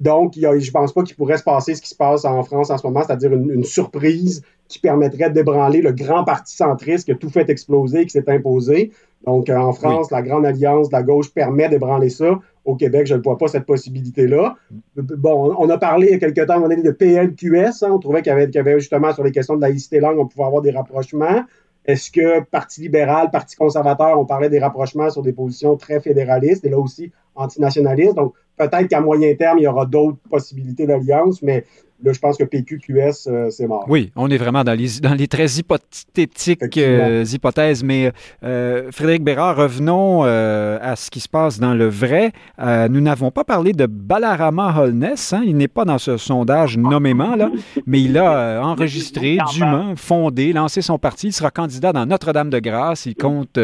[0.00, 2.70] Donc, je ne pense pas qu'il pourrait se passer ce qui se passe en France
[2.70, 7.14] en ce moment, c'est-à-dire une, surprise qui permettrait d'ébranler le grand parti centriste qui a
[7.14, 8.90] tout fait exploser et qui s'est imposé.
[9.24, 12.40] Donc, euh, en France, la grande alliance de la gauche permet d'ébranler ça.
[12.64, 14.54] Au Québec, je ne vois pas cette possibilité-là.
[14.96, 17.82] Bon, on a parlé il y a quelque temps, on a de PLQS.
[17.82, 17.90] Hein.
[17.90, 20.62] on trouvait qu'il y, avait, justement sur les questions de laïcité langue, on pouvait avoir
[20.62, 21.42] des rapprochements.
[21.84, 26.64] Est-ce que Parti libéral, Parti conservateur, on parlait des rapprochements sur des positions très fédéralistes
[26.64, 28.14] et là aussi antinationalistes?
[28.14, 31.64] Donc, peut-être qu'à moyen terme, il y aura d'autres possibilités d'alliance, mais
[32.04, 33.84] Là, je pense que PQQS, euh, c'est mort.
[33.88, 37.84] Oui, on est vraiment dans les, dans les très hypothétiques euh, hypothèses.
[37.84, 38.10] Mais
[38.42, 42.32] euh, Frédéric Bérard, revenons à ce qui se passe dans le vrai.
[42.58, 45.32] nous n'avons pas parlé de Balarama Holness.
[45.32, 45.42] Hein.
[45.46, 47.50] Il n'est pas dans ce sondage nommément, là,
[47.86, 51.28] mais il a enregistré, dûment, fondé, lancé son parti.
[51.28, 53.06] Il sera candidat dans Notre-Dame-de-Grâce.
[53.06, 53.58] Il compte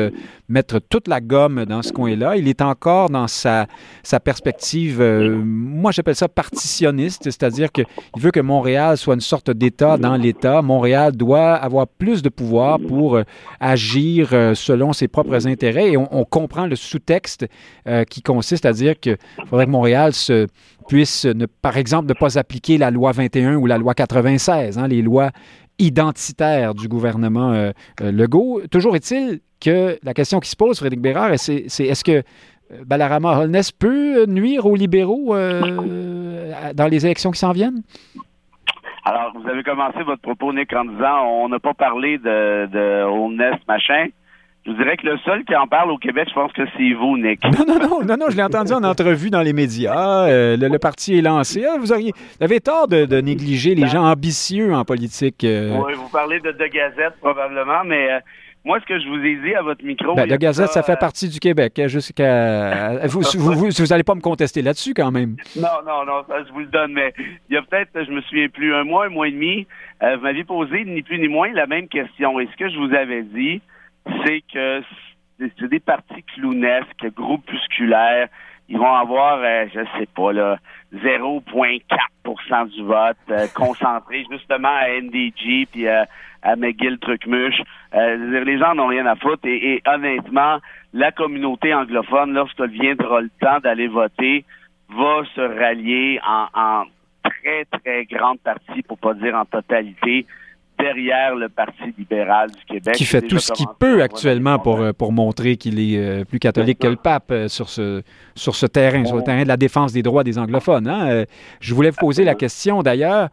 [0.48, 2.36] mettre toute la gomme dans ce coin-là.
[2.36, 3.66] Il est encore dans sa,
[4.02, 9.96] sa perspective, moi j'appelle ça partitionniste, c'est-à-dire qu'il veut que Montréal soit une sorte d'État
[9.96, 10.62] dans l'État.
[10.62, 13.24] Montréal doit avoir plus de pouvoir pour euh,
[13.60, 15.92] agir euh, selon ses propres intérêts.
[15.92, 17.46] Et on, comprend le sous-texte
[17.86, 19.16] euh, qui consiste à dire qu'il
[19.48, 20.46] faudrait que Montréal se,
[20.88, 21.26] puisse,
[21.62, 25.30] par exemple, ne pas appliquer la loi 21 ou la loi 96, hein, les lois
[25.78, 28.62] identitaires du gouvernement Legault.
[28.70, 32.22] Toujours est-il que la question qui se pose, Frédéric Bérard, c'est est-ce que
[32.84, 37.82] Balarama Holness peut nuire aux libéraux dans les élections qui s'en viennent?
[39.04, 43.04] Alors, vous avez commencé votre propos, Nick, en disant on n'a pas parlé de, de
[43.04, 44.08] Holness, machin.
[44.66, 46.92] Je vous dirais que le seul qui en parle au Québec, je pense que c'est
[46.92, 47.42] vous, Nick.
[47.44, 50.26] Non, non, non, non, non je l'ai entendu en entrevue dans les médias.
[50.26, 51.64] Euh, le, parti est lancé.
[51.64, 55.42] Ah, vous, auriez, avez tort de, négliger les gens ambitieux en politique.
[55.44, 55.78] Euh.
[55.86, 58.18] Oui, vous parlez de, de Gazette, probablement, mais euh,
[58.64, 60.14] moi, ce que je vous ai dit à votre micro.
[60.14, 61.78] Ben, le Gazette, ça, fait partie du Québec.
[61.78, 62.98] Hein, jusqu'à.
[63.06, 63.20] vous
[63.90, 65.36] n'allez pas me contester là-dessus, quand même.
[65.56, 66.92] Non, non, non, ça, je vous le donne.
[66.92, 67.14] Mais
[67.48, 69.66] il y a peut-être, je me souviens plus, un mois, un mois et demi,
[70.02, 72.38] euh, vous m'aviez posé ni plus ni moins la même question.
[72.40, 73.60] Et ce que je vous avais dit,
[74.24, 74.82] c'est que
[75.38, 78.28] c'est des partis clownesques, groupusculaires.
[78.68, 80.58] Ils vont avoir, euh, je sais pas, là,
[80.94, 85.86] 0,4% du vote euh, concentré justement à NDG puis
[86.42, 87.60] à McGill Trucmuche.
[87.94, 90.58] Euh, les gens n'ont rien à foutre et, honnêtement,
[90.92, 94.44] la communauté anglophone, lorsqu'elle viendra le temps d'aller voter,
[94.90, 96.84] va se rallier en, en
[97.22, 100.26] très, très grande partie, pour pas dire en totalité,
[100.78, 102.94] derrière le Parti libéral du Québec.
[102.94, 106.38] Qui fait tout ce qu'il peut actuellement pour, euh, pour montrer qu'il est euh, plus
[106.38, 108.02] catholique que le pape euh, sur ce,
[108.34, 110.88] sur ce terrain, sur le terrain de la défense des droits des anglophones.
[110.88, 111.24] Hein.
[111.60, 113.28] Je voulais vous poser la question d'ailleurs,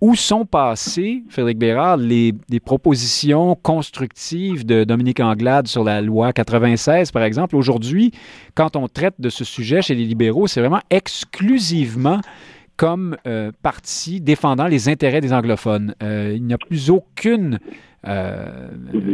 [0.00, 6.32] où sont passées, Frédéric Bérard, les, les, propositions constructives de Dominique Anglade sur la loi
[6.32, 7.56] 96, par exemple?
[7.56, 8.12] Aujourd'hui,
[8.54, 12.20] quand on traite de ce sujet chez les libéraux, c'est vraiment exclusivement
[12.78, 15.94] comme euh, parti défendant les intérêts des anglophones.
[16.02, 17.58] Euh, il n'y a plus aucune
[18.06, 18.70] euh,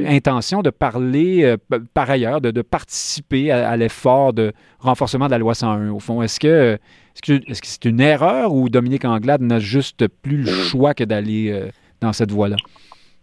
[0.07, 1.57] intention de parler,
[1.95, 5.91] par ailleurs, de, participer à, l'effort de renforcement de la loi 101.
[5.91, 6.79] Au fond, est-ce que
[7.15, 11.71] c'est une erreur ou Dominique Anglade n'a juste plus le choix que d'aller
[12.03, 12.57] dans cette voie-là?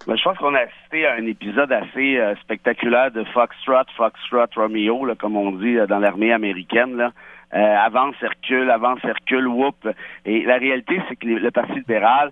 [0.07, 5.07] Ben, je pense qu'on a assisté à un épisode assez spectaculaire de Foxtrot, Foxtrot Romeo,
[5.19, 6.97] comme on dit dans l'armée américaine.
[6.97, 7.11] Là.
[7.51, 9.87] Avance, recule, avance, recule, whoop.
[10.25, 12.31] Et la réalité, c'est que le Parti libéral,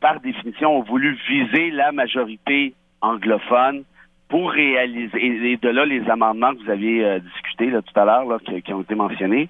[0.00, 3.84] par définition, ont voulu viser la majorité anglophone
[4.28, 8.04] pour réaliser, et de là les amendements que vous aviez euh, discutés là, tout à
[8.04, 9.48] l'heure, qui, ont été mentionnés.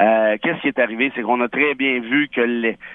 [0.00, 1.12] Euh, qu'est-ce qui est arrivé?
[1.14, 2.40] C'est qu'on a très bien vu que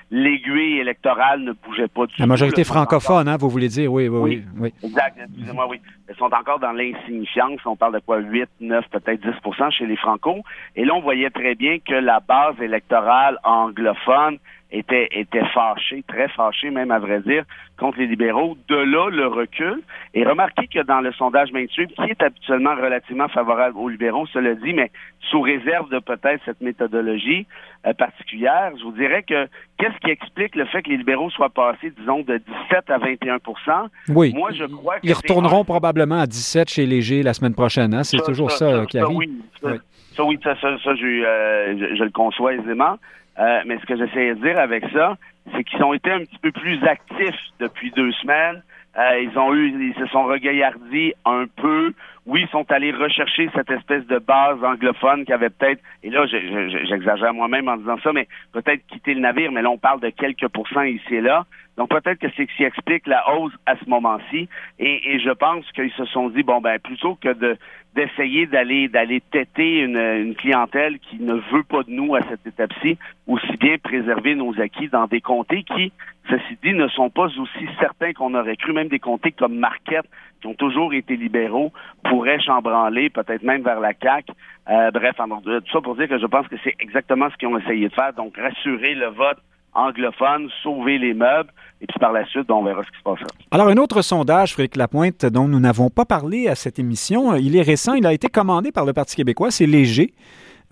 [0.09, 2.21] l'aiguille électorale ne bougeait pas du tout.
[2.21, 4.73] La majorité francophone, hein, vous voulez dire, oui, oui, oui.
[4.83, 5.79] Exact, excusez-moi, oui.
[6.07, 7.59] Elles sont encore dans l'insignifiance.
[7.65, 8.17] On parle de quoi?
[8.17, 9.31] 8, 9, peut-être 10
[9.77, 10.41] chez les Franco.
[10.75, 14.37] Et là, on voyait très bien que la base électorale anglophone
[14.71, 17.43] était, était fâché, très fâché même à vrai dire,
[17.77, 18.57] contre les libéraux.
[18.67, 19.81] De là, le recul.
[20.13, 24.55] Et remarquez que dans le sondage mainstream, qui est habituellement relativement favorable aux libéraux, cela
[24.55, 24.91] dit, mais
[25.29, 27.45] sous réserve de peut-être cette méthodologie
[27.85, 29.47] euh, particulière, je vous dirais que
[29.77, 32.37] qu'est-ce qui explique le fait que les libéraux soient passés, disons, de
[32.69, 34.33] 17 à 21% Oui.
[34.33, 37.93] Moi, je crois Ils retourneront probablement à 17 chez Léger la semaine prochaine.
[37.93, 38.03] Hein?
[38.03, 39.17] C'est toujours ça, qui arrive.
[39.17, 40.39] Oui, ça, oui.
[40.43, 42.97] ça, ça, ça, euh, je, je le conçois aisément.
[43.39, 45.17] Euh, mais ce que j'essaie de dire avec ça,
[45.53, 48.63] c'est qu'ils ont été un petit peu plus actifs depuis deux semaines.
[48.97, 51.93] Euh, ils ont eu, ils se sont regaillardis un peu.
[52.27, 56.25] Oui, ils sont allés rechercher cette espèce de base anglophone qui avait peut-être, et là,
[56.25, 60.09] j'exagère moi-même en disant ça, mais peut-être quitter le navire, mais là, on parle de
[60.09, 61.45] quelques pourcents ici et là.
[61.77, 64.49] Donc peut-être que c'est ce qui explique la hausse à ce moment-ci.
[64.79, 67.55] Et, je pense qu'ils se sont dit bon ben plutôt que de
[67.95, 72.45] d'essayer d'aller d'aller têter une, une, clientèle qui ne veut pas de nous à cette
[72.45, 72.97] étape-ci,
[73.27, 75.91] aussi bien préserver nos acquis dans des comtés qui,
[76.29, 80.05] ceci dit, ne sont pas aussi certains qu'on aurait cru, même des comtés comme Marquette,
[80.41, 81.71] qui ont toujours été libéraux,
[82.03, 84.31] pourraient chambranler, peut-être même vers la CAQ.
[84.69, 87.57] Euh, bref, tout ça pour dire que je pense que c'est exactement ce qu'ils ont
[87.57, 89.37] essayé de faire, donc rassurer le vote
[89.73, 93.27] anglophone, sauver les meubles, et puis par la suite, on verra ce qui se passera.
[93.51, 97.55] Alors, un autre sondage, Frédéric Lapointe, dont nous n'avons pas parlé à cette émission, il
[97.55, 100.13] est récent, il a été commandé par le Parti québécois, c'est Léger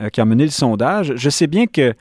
[0.01, 1.13] euh, qui a mené le sondage.
[1.15, 1.93] Je sais bien que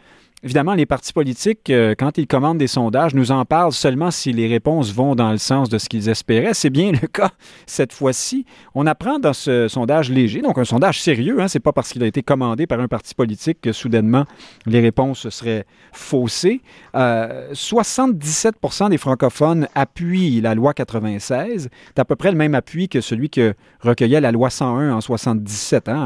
[0.45, 4.31] Évidemment, les partis politiques, euh, quand ils commandent des sondages, nous en parlent seulement si
[4.31, 6.53] les réponses vont dans le sens de ce qu'ils espéraient.
[6.53, 7.31] C'est bien le cas
[7.65, 8.45] cette fois-ci.
[8.75, 12.03] On apprend dans ce sondage léger, donc un sondage sérieux, hein, c'est pas parce qu'il
[12.03, 14.27] a été commandé par un parti politique que soudainement
[14.67, 15.65] les réponses seraient
[15.95, 16.61] faussées.
[16.95, 21.71] 77% euh, des francophones appuient la loi 96.
[21.87, 25.01] C'est à peu près le même appui que celui que recueillait la loi 101 en
[25.01, 26.05] 77, hein,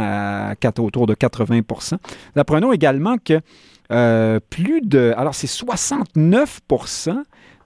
[0.51, 1.95] à 4, autour de 80%
[2.37, 3.41] Nous apprenons également que
[3.91, 5.15] euh, plus de...
[5.17, 7.17] Alors, c'est 69%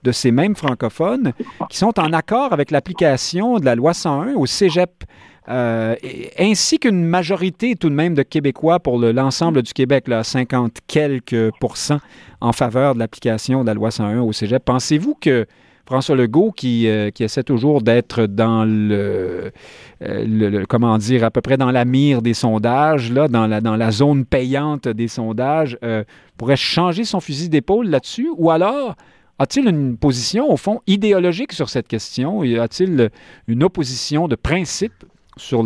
[0.03, 1.33] de ces mêmes francophones
[1.69, 5.03] qui sont en accord avec l'application de la loi 101 au cégep.
[5.49, 5.95] Euh,
[6.39, 11.51] ainsi qu'une majorité tout de même de Québécois pour l'ensemble du Québec, là, 50 quelques
[11.59, 11.99] pourcents
[12.39, 14.63] en faveur de l'application de la loi 101 au cégep.
[14.63, 15.45] Pensez-vous que
[15.85, 19.49] François Legault, qui, euh, qui essaie toujours d'être dans euh,
[19.99, 24.25] le, comment dire, à peu près dans la mire des sondages, là, dans, la, zone
[24.25, 26.03] payante des sondages, euh,
[26.37, 28.29] pourrait changer son fusil d'épaule là-dessus?
[28.37, 28.95] Ou alors,
[29.39, 32.41] a-t-il une position, au fond, idéologique sur cette question?
[32.41, 33.09] A-t-il
[33.47, 35.03] une opposition de principe
[35.35, 35.63] sur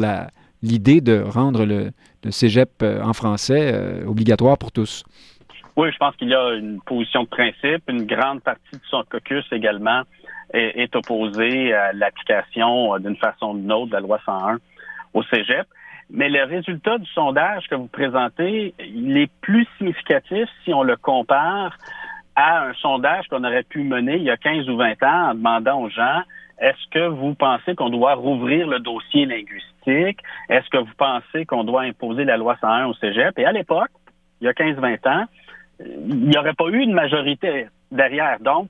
[0.64, 1.92] l'idée de rendre le,
[2.24, 5.04] le cégep en français obligatoire pour tous?
[5.78, 7.84] Oui, je pense qu'il y a une position de principe.
[7.88, 10.02] Une grande partie de son caucus également
[10.52, 14.58] est, opposée à l'application euh, d'une façon ou d'une autre de la loi 101
[15.14, 15.68] au Cégep.
[16.10, 20.96] Mais le résultat du sondage que vous présentez, il est plus significatif si on le
[20.96, 21.78] compare
[22.36, 25.34] à un sondage qu'on aurait pu mener il y a 15 ou 20 ans en
[25.36, 26.24] demandant aux gens
[26.60, 30.20] est-ce que vous pensez qu'on doit rouvrir le dossier linguistique?
[30.50, 33.38] Est-ce que vous pensez qu'on doit imposer la loi 101 au Cégep?
[33.38, 33.92] Et à l'époque,
[34.42, 35.26] il y a 15-20 ans,
[35.80, 38.40] il n'y aurait pas eu une majorité derrière.
[38.40, 38.70] Donc,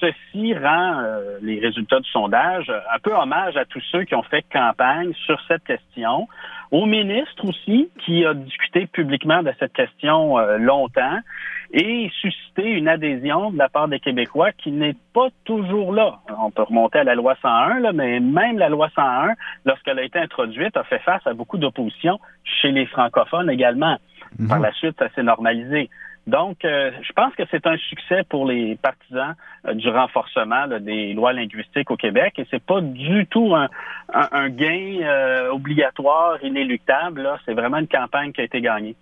[0.00, 4.22] ceci rend euh, les résultats du sondage un peu hommage à tous ceux qui ont
[4.22, 6.28] fait campagne sur cette question,
[6.70, 11.18] au ministre aussi, qui a discuté publiquement de cette question euh, longtemps
[11.72, 16.20] et suscité une adhésion de la part des Québécois qui n'est pas toujours là.
[16.38, 19.34] On peut remonter à la loi 101, là, mais même la loi 101,
[19.64, 23.96] lorsqu'elle a été introduite, a fait face à beaucoup d'opposition chez les francophones également.
[24.38, 24.48] Mhm.
[24.48, 25.90] Par la suite, ça s'est normalisé.
[26.26, 29.34] Donc, euh, je pense que c'est un succès pour les partisans
[29.66, 35.00] euh, du renforcement des lois linguistiques au Québec et c'est pas du tout un, gain
[35.02, 37.28] euh, obligatoire, inéluctable.
[37.44, 38.96] C'est vraiment une campagne qui a été gagnée.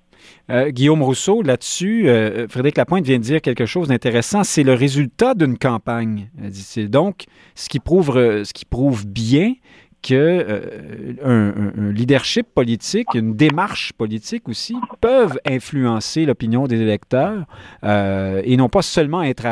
[0.48, 2.06] Guillaume Rousseau, là-dessus,
[2.48, 4.44] Frédéric Lapointe vient de dire quelque chose d'intéressant.
[4.44, 6.28] C'est le résultat d'une campagne.
[6.52, 7.24] C'est donc
[7.56, 9.54] ce qui prouve, ce qui prouve bien
[10.02, 10.44] que
[11.24, 17.46] euh, leadership politique, une démarche politique aussi, peuvent influencer l'opinion des électeurs
[17.84, 19.46] euh, et non pas seulement être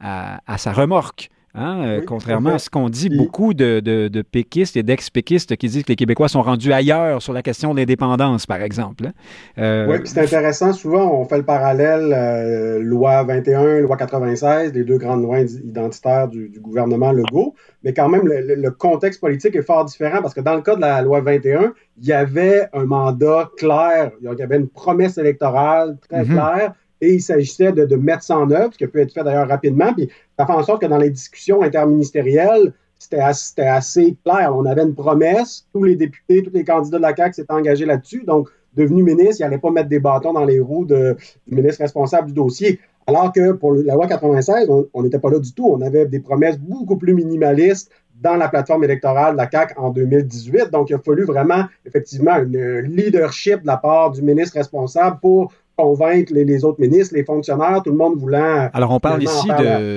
[0.00, 1.30] à sa remorque.
[1.58, 5.82] Hein, euh, contrairement à ce qu'on dit, beaucoup de, de, péquistes et d'ex-péquistes qui disent
[5.82, 9.06] que les Québécois sont rendus ailleurs sur la question de l'indépendance, par exemple.
[9.06, 9.12] Hein.
[9.58, 10.72] Euh, oui, c'est intéressant.
[10.72, 16.28] Souvent, on fait le parallèle euh, loi 21, loi 96, les deux grandes lois identitaires
[16.28, 17.54] du, gouvernement Legault.
[17.82, 20.80] Mais quand même, le, contexte politique est fort différent parce que dans le cas de
[20.80, 25.96] la loi 21, il y avait un mandat clair, il y avait une promesse électorale
[26.08, 26.26] très mm-hmm.
[26.26, 29.22] claire et il s'agissait de, mettre ça en œuvre, ce qui a pu être fait
[29.22, 29.92] d'ailleurs rapidement.
[29.94, 30.08] Puis
[30.38, 33.18] ça fait en sorte que dans les discussions interministérielles, c'était
[33.66, 34.52] assez, clair.
[34.54, 37.86] On avait une promesse, tous les députés, tous les candidats de la CAQ s'étaient engagés
[37.86, 38.24] là-dessus.
[38.24, 41.14] Donc, devenu ministre, il n'allait pas mettre des bâtons dans les roues du
[41.46, 42.80] ministre responsable du dossier.
[43.06, 45.66] Alors que pour la loi 96, on n'était pas là du tout.
[45.66, 49.90] On avait des promesses beaucoup plus minimalistes dans la plateforme électorale de la CAQ en
[49.90, 50.70] 2018.
[50.70, 55.52] Donc, il a fallu vraiment, effectivement, un leadership de la part du ministre responsable pour
[55.78, 58.68] convaincre les, autres ministres, les fonctionnaires, tout le monde voulant.
[58.72, 59.48] Alors, on parle ici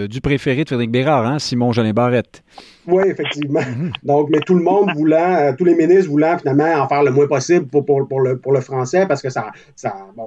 [0.08, 2.44] du préféré de Frédéric Bérard, hein, Simon Jolin Barrette.
[2.88, 3.62] Oui, effectivement.
[3.62, 3.92] Mhm.
[4.04, 7.12] Donc, mais tout le monde voulant, euh, tous les ministres voulant finalement en faire le
[7.12, 10.26] moins possible pour, pour, le, pour le français parce que ça, ça bon,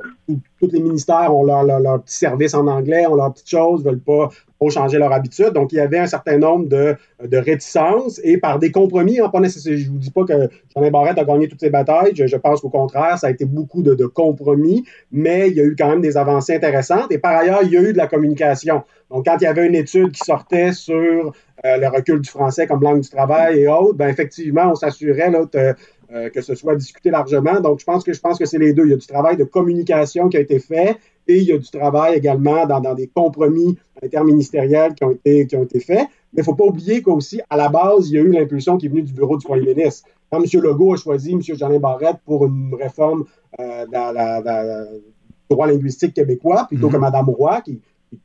[0.61, 4.01] tous les ministères ont leur, leur, petit service en anglais, ont leurs petites choses, veulent
[4.01, 4.29] pas
[4.71, 5.51] changer leur habitude.
[5.51, 9.29] Donc, il y avait un certain nombre de, de réticences et par des compromis, hein,
[9.29, 12.13] pas nécessairement, je ne vous dis pas que Jean Barrette a gagné toutes ses batailles,
[12.15, 15.65] je, pense qu'au contraire, ça a été beaucoup de, de, compromis, mais il y a
[15.65, 18.07] eu quand même des avancées intéressantes et par ailleurs, il y a eu de la
[18.07, 18.83] communication.
[19.11, 21.33] Donc, quand il y avait une étude qui sortait sur
[21.65, 25.33] euh, le recul du français comme langue du travail et autres, ben effectivement, on s'assurait
[25.35, 27.61] euh, que ce soit discuté largement.
[27.61, 28.85] Donc, je pense que je pense que c'est les deux.
[28.85, 30.97] Il y a du travail de communication qui a été fait
[31.27, 35.47] et il y a du travail également dans, dans des compromis interministériels qui ont été,
[35.47, 36.07] qui ont été faits.
[36.35, 38.77] Mais il ne faut pas oublier qu'aussi, à la base, il y a eu l'impulsion
[38.77, 40.09] qui est venue du bureau du premier ministre.
[40.31, 40.61] Quand M.
[40.61, 41.41] Legault a choisi M.
[41.41, 43.25] Jean Barrette pour une réforme
[43.61, 45.01] euh, dans, la, du
[45.49, 47.31] droit linguistique québécois, plutôt que Mme.
[47.31, 47.81] Roy, qui,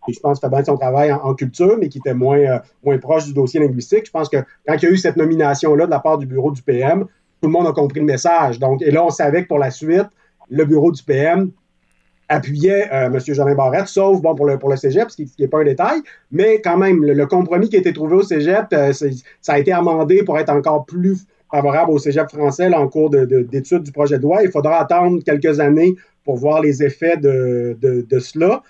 [0.07, 3.25] je pense, fait bien son travail en, culture, mais qui était moins, euh, moins proche
[3.25, 4.05] du dossier linguistique.
[4.05, 4.37] Je pense que
[4.67, 7.05] quand il y a eu cette nomination-là de la part du bureau du PM,
[7.41, 8.59] tout le monde a compris le message.
[8.59, 10.07] Donc, et là, on savait que pour la suite,
[10.49, 11.51] le bureau du PM
[12.27, 13.19] appuyait euh, M.
[13.19, 16.01] Jolin Barrette, sauf bon, pour, le, pour le cégep, ce qui n'est pas un détail,
[16.31, 19.71] mais quand même, le, compromis qui a été trouvé au cégep, euh, ça a été
[19.71, 24.23] amendé pour être encore plus favorable au cégep français en cours d'étude du projet de
[24.23, 24.43] loi.
[24.43, 25.95] Il faudra attendre quelques années
[26.29, 28.61] pour voir les effets de, de, cela.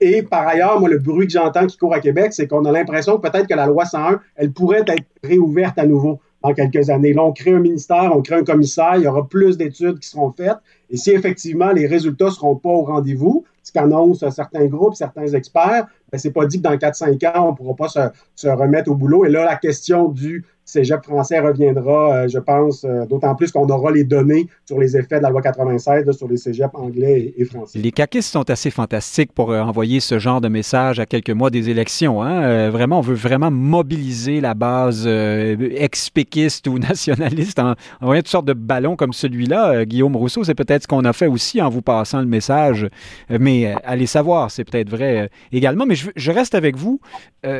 [0.00, 2.70] Et par ailleurs, moi, le bruit que j'entends qui court à Québec, c'est qu'on a
[2.70, 6.90] l'impression que peut-être que la loi 101, elle pourrait être réouverte à nouveau dans quelques
[6.90, 7.12] années.
[7.12, 10.08] Là, on crée un ministère, on crée un commissaire, il y aura plus d'études qui
[10.08, 10.58] seront faites.
[10.90, 15.26] Et si effectivement les résultats ne seront pas au rendez-vous, ce qu'annoncent certains groupes, certains
[15.26, 17.98] experts, ben, c'est pas dit que dans 4-5 ans, on ne pourra pas se,
[18.36, 19.24] se, remettre au boulot.
[19.24, 23.66] Et là, la question du cégep français reviendra, euh, je pense, euh, d'autant plus qu'on
[23.68, 27.44] aura les données sur les effets de la loi 96 sur les cégeps anglais et,
[27.44, 27.78] français.
[27.78, 31.50] Les caquistes sont assez fantastiques pour euh, envoyer ce genre de message à quelques mois
[31.50, 32.22] des élections.
[32.22, 32.70] Hein?
[32.70, 38.52] vraiment, on veut vraiment mobiliser la base ex-péquiste ou nationaliste en envoyant toutes sortes de
[38.52, 39.84] ballons comme celui-là.
[39.84, 42.88] Guillaume Rousseau, c'est peut-être ce qu'on a fait aussi en vous passant le message.
[43.28, 45.86] mais allez savoir, c'est peut-être vrai également.
[45.86, 47.00] Mais je, reste avec vous.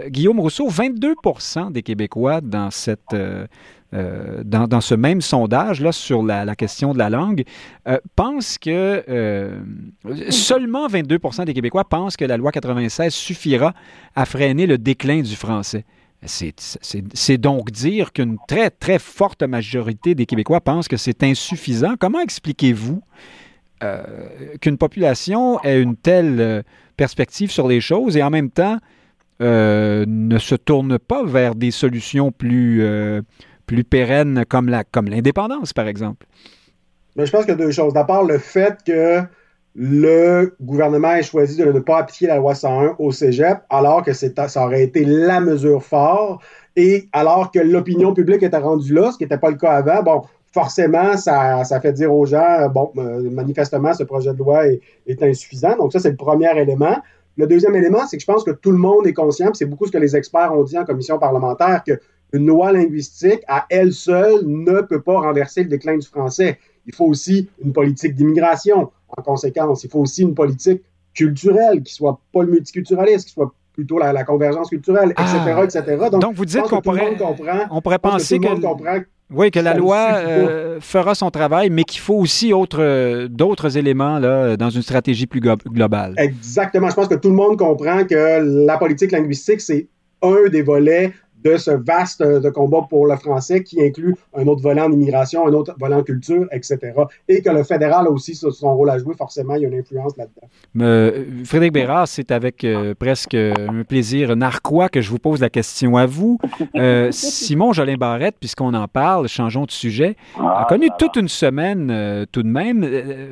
[0.08, 1.14] Guillaume Rousseau, 22
[1.70, 3.46] des Québécois dans cette euh,
[3.94, 7.44] euh, dans, ce même sondage là sur la, question de la langue,
[7.86, 7.98] euh,
[8.58, 9.04] que
[10.30, 13.74] seulement 22 des Québécois pensent que la loi 96 suffira
[14.14, 15.84] à freiner le déclin du français.
[16.24, 21.94] C'est donc dire qu'une très, très forte majorité des Québécois pensent que c'est insuffisant.
[21.98, 23.02] Comment expliquez-vous
[24.60, 26.64] qu'une population ait une telle
[26.96, 28.78] perspective sur les choses et en même temps
[29.42, 33.22] euh, ne se tourne pas vers des solutions plus, euh,
[33.66, 36.26] plus pérennes comme, la, comme l'indépendance, par exemple?
[37.16, 37.92] Je pense qu'il y a deux choses.
[37.92, 39.22] D'abord, le fait que
[39.74, 44.12] le gouvernement ait choisi de ne pas appliquer la loi 101 au cégep, alors que
[44.12, 46.42] ça aurait été la mesure forte,
[46.76, 50.02] et alors que l'opinion publique était rendue là, ce qui n'était pas le cas avant,
[50.02, 50.22] bon,
[50.52, 55.22] forcément, ça, ça, fait dire aux gens, bon, euh, manifestement, ce projet de loi est
[55.22, 55.76] insuffisant.
[55.76, 56.98] Donc, ça, c'est le premier élément.
[57.36, 59.86] Le deuxième élément, c'est que je pense que tout le monde est conscient, c'est beaucoup
[59.86, 64.44] ce que les experts ont dit en commission parlementaire, qu'une loi linguistique, à elle seule,
[64.44, 66.58] ne peut pas renverser le déclin du français.
[66.86, 69.84] Il faut aussi une politique d'immigration, en conséquence.
[69.84, 70.82] Il faut aussi une politique
[71.14, 75.64] culturelle, qui soit pas le multiculturalisme, qui soit plutôt la, convergence culturelle, etc., ah.
[75.64, 76.08] etc.
[76.10, 77.16] Donc, vous dites qu'on pourrait,
[77.70, 82.14] on pourrait penser que, oui, que la loi euh, fera son travail, mais qu'il faut
[82.14, 86.14] aussi autre, d'autres éléments là, dans une stratégie plus globale.
[86.18, 86.88] Exactement.
[86.90, 89.88] Je pense que tout le monde comprend que la politique linguistique, c'est
[90.22, 91.12] un des volets
[91.44, 95.46] de ce vaste de combat pour le français qui inclut un autre volet en immigration,
[95.46, 96.78] un autre en culture, etc.
[97.28, 99.78] Et que le fédéral a aussi son rôle à jouer, forcément, il y a une
[99.78, 100.48] influence là-dedans.
[100.80, 105.50] Euh, Frédéric Bérard, c'est avec euh, presque un plaisir narquois que je vous pose la
[105.50, 106.38] question à vous.
[106.74, 112.26] Euh, Simon Jolin Barrette, puisqu'on en parle, changeons de sujet, a connu toute une semaine
[112.32, 112.86] tout de même,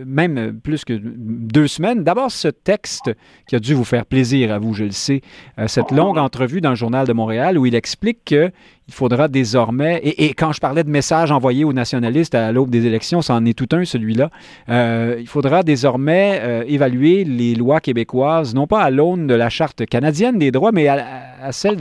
[0.06, 2.04] même plus que deux semaines.
[2.04, 3.10] D'abord, ce texte
[3.46, 5.20] qui a dû vous faire plaisir à vous, je le sais,
[5.66, 8.52] cette longue entrevue dans le Journal de Montréal où il explique qu'il
[8.90, 13.22] faudra désormais, et, quand je parlais de messages envoyés aux nationalistes à l'aube des élections,
[13.22, 14.30] c'en est tout un, celui-là,
[14.68, 19.48] euh, il faudra désormais euh, évaluer les lois québécoises, non pas à l'aune de la
[19.48, 21.76] Charte canadienne des droits, mais à, celle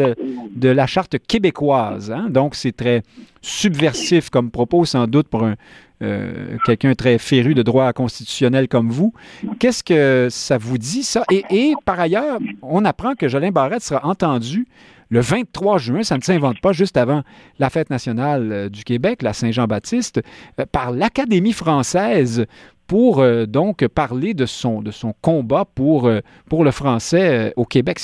[0.56, 2.12] de, la Charte québécoise.
[2.12, 2.28] Hein.
[2.30, 3.04] Donc, c'est très
[3.42, 5.56] subversif comme propos, sans doute, pour un,
[6.02, 9.14] euh, quelqu'un très féru de droit constitutionnel comme vous.
[9.60, 11.24] Qu'est-ce que ça vous dit, ça?
[11.30, 14.66] Et, et, par ailleurs, on apprend que Jolin Barrette sera entendu
[15.10, 17.24] le 23 juin, ça ne s'invente pas, juste avant
[17.58, 20.22] la fête nationale euh, du Québec, la Saint-Jean-Baptiste,
[20.60, 22.46] euh, par l'Académie française
[22.88, 26.10] pour euh, donc parler de son, de son combat pour,
[26.48, 28.00] pour le français au Québec.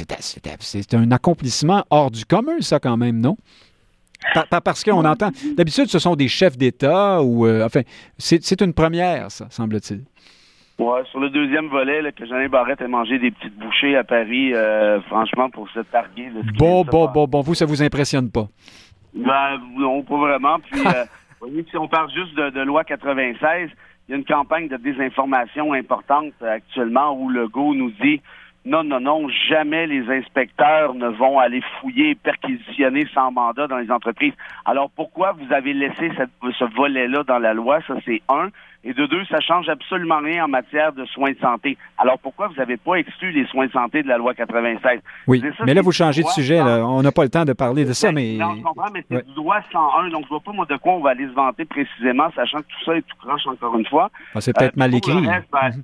[0.60, 3.38] C'est un accomplissement hors du commun, ça, quand même, non?
[4.64, 5.30] parce qu'on entend.
[5.56, 7.48] D'habitude, ce sont des chefs d'État ou.
[7.62, 7.82] enfin,
[8.18, 10.04] c'est une première, ça, semble-t-il.
[10.78, 14.04] Ouais, sur le deuxième volet, là, que Jeanne Barrette a mangé des petites bouchées à
[14.04, 17.82] Paris, euh, franchement, pour se targuer de ce Bon, bon, bon, bon, vous, ça vous
[17.82, 18.48] impressionne pas?
[19.14, 20.60] Ben, non, pas vraiment.
[20.60, 23.70] Puis, euh, si on parle juste de, de, loi 96,
[24.08, 28.22] il y a une campagne de désinformation importante actuellement où le GO nous dit
[28.66, 33.92] non, non, non, jamais les inspecteurs ne vont aller fouiller, perquisitionner sans mandat dans les
[33.92, 34.34] entreprises.
[34.66, 37.80] Alors pourquoi vous avez laissé cette, ce volet-là dans la loi?
[37.88, 38.50] Ça, c'est un.
[38.88, 41.76] Et de deux, ça change absolument rien en matière de soins de santé.
[41.98, 45.00] Alors pourquoi vous n'avez pas exclu les soins de santé de la loi 96?
[45.26, 46.62] Oui, mais là, vous changez de sujet.
[46.62, 48.38] On n'a pas le temps de parler de ça, mais...
[48.38, 50.10] Non, je comprends, mais c'est du droit 101.
[50.10, 52.68] Donc, je vois pas, moi, de quoi on va aller se vanter précisément, sachant que
[52.68, 54.12] tout ça est tout croche, encore une fois.
[54.36, 55.20] Ah, c'est peut-être euh, mal écrit.
[55.22, 55.84] Ben, mhm.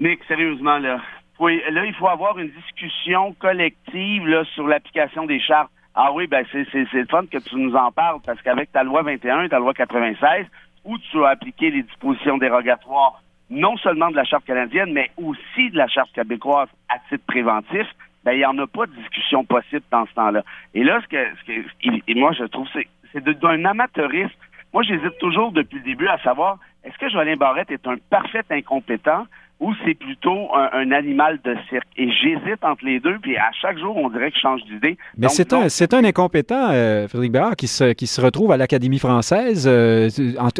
[0.00, 0.98] Nick, sérieusement, là,
[1.40, 5.70] là, il faut avoir une discussion collective là, sur l'application des chartes.
[5.94, 8.82] Ah oui, ben c'est, c'est, le fun que tu nous en parles, parce qu'avec ta
[8.82, 10.46] loi 21 et ta loi 96,
[10.84, 15.70] où tu as appliqué les dispositions dérogatoires non seulement de la Charte canadienne, mais aussi
[15.70, 17.86] de la Charte québécoise à titre préventif,
[18.24, 20.42] ben il n'y en a pas de discussion possible dans ce temps-là.
[20.74, 24.32] Et là, ce que, ce que et moi, je trouve, c'est, c'est d'un amateurisme.
[24.72, 28.44] Moi, j'hésite toujours depuis le début à savoir, est-ce que Jolien Barrette est un parfait
[28.50, 29.26] incompétent
[29.60, 31.86] ou c'est plutôt un, animal de cirque.
[31.96, 34.98] Et j'hésite entre les deux, puis à chaque jour, on dirait que je change d'idée.
[35.16, 38.56] Mais c'est un, c'est un incompétent, euh, Frédéric Bérard, qui se, qui se retrouve à
[38.56, 39.66] l'Académie française.
[39.68, 40.08] Euh,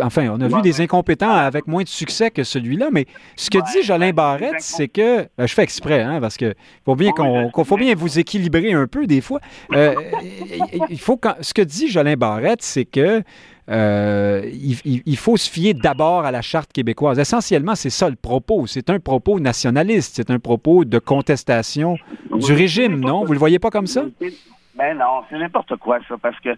[0.00, 3.58] enfin, on a vu des incompétents avec moins de succès que celui-là, mais ce que
[3.72, 5.26] dit Jolin Barrette, c'est que...
[5.36, 8.86] Ben, je fais exprès, hein, parce que faut bien qu'on, faut bien vous équilibrer un
[8.86, 9.40] peu des fois.
[9.72, 9.94] Euh,
[10.88, 13.22] il faut ce que dit Jolin Barrette, c'est que
[13.72, 17.18] euh, il, faut se fier d'abord à la charte québécoise.
[17.18, 18.66] Essentiellement, c'est ça le propos.
[18.66, 20.16] C'est un propos nationaliste.
[20.16, 21.96] C'est un propos de contestation
[22.30, 23.24] du régime, non?
[23.24, 24.04] Vous le voyez pas comme ça?
[24.74, 26.56] Ben non, c'est n'importe quoi ça, parce que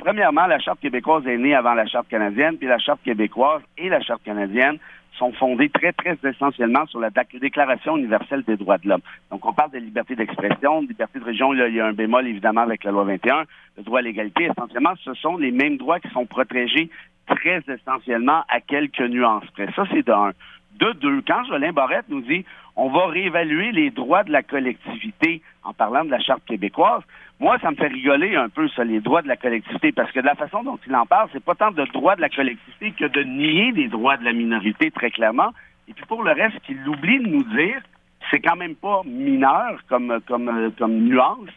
[0.00, 3.88] premièrement, la charte québécoise est née avant la charte canadienne, puis la charte québécoise et
[3.88, 4.78] la charte canadienne
[5.18, 9.02] sont fondées très, très essentiellement sur la Déclaration universelle des droits de l'homme.
[9.30, 11.52] Donc, on parle de liberté d'expression, de liberté de région.
[11.54, 13.44] il y a un bémol, évidemment, avec la loi 21.
[13.76, 16.90] Le droit à l'égalité, essentiellement, ce sont les mêmes droits qui sont protégés
[17.26, 19.68] très essentiellement à quelques nuances près.
[19.74, 20.32] Ça, c'est d'un.
[20.78, 22.44] De deux, quand Jolin Barrette nous dit
[22.76, 27.02] on va réévaluer les droits de la collectivité en parlant de la Charte québécoise,
[27.42, 30.20] moi, ça me fait rigoler un peu, ça, les droits de la collectivité, parce que
[30.20, 32.92] de la façon dont il en parle, c'est pas tant de droits de la collectivité
[32.92, 35.50] que de nier des droits de la minorité, très clairement.
[35.88, 37.82] Et puis pour le reste, qu'il oublie de nous dire,
[38.30, 41.50] c'est quand même pas mineur comme, comme nuance,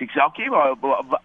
[0.00, 0.40] c'est que c'est OK,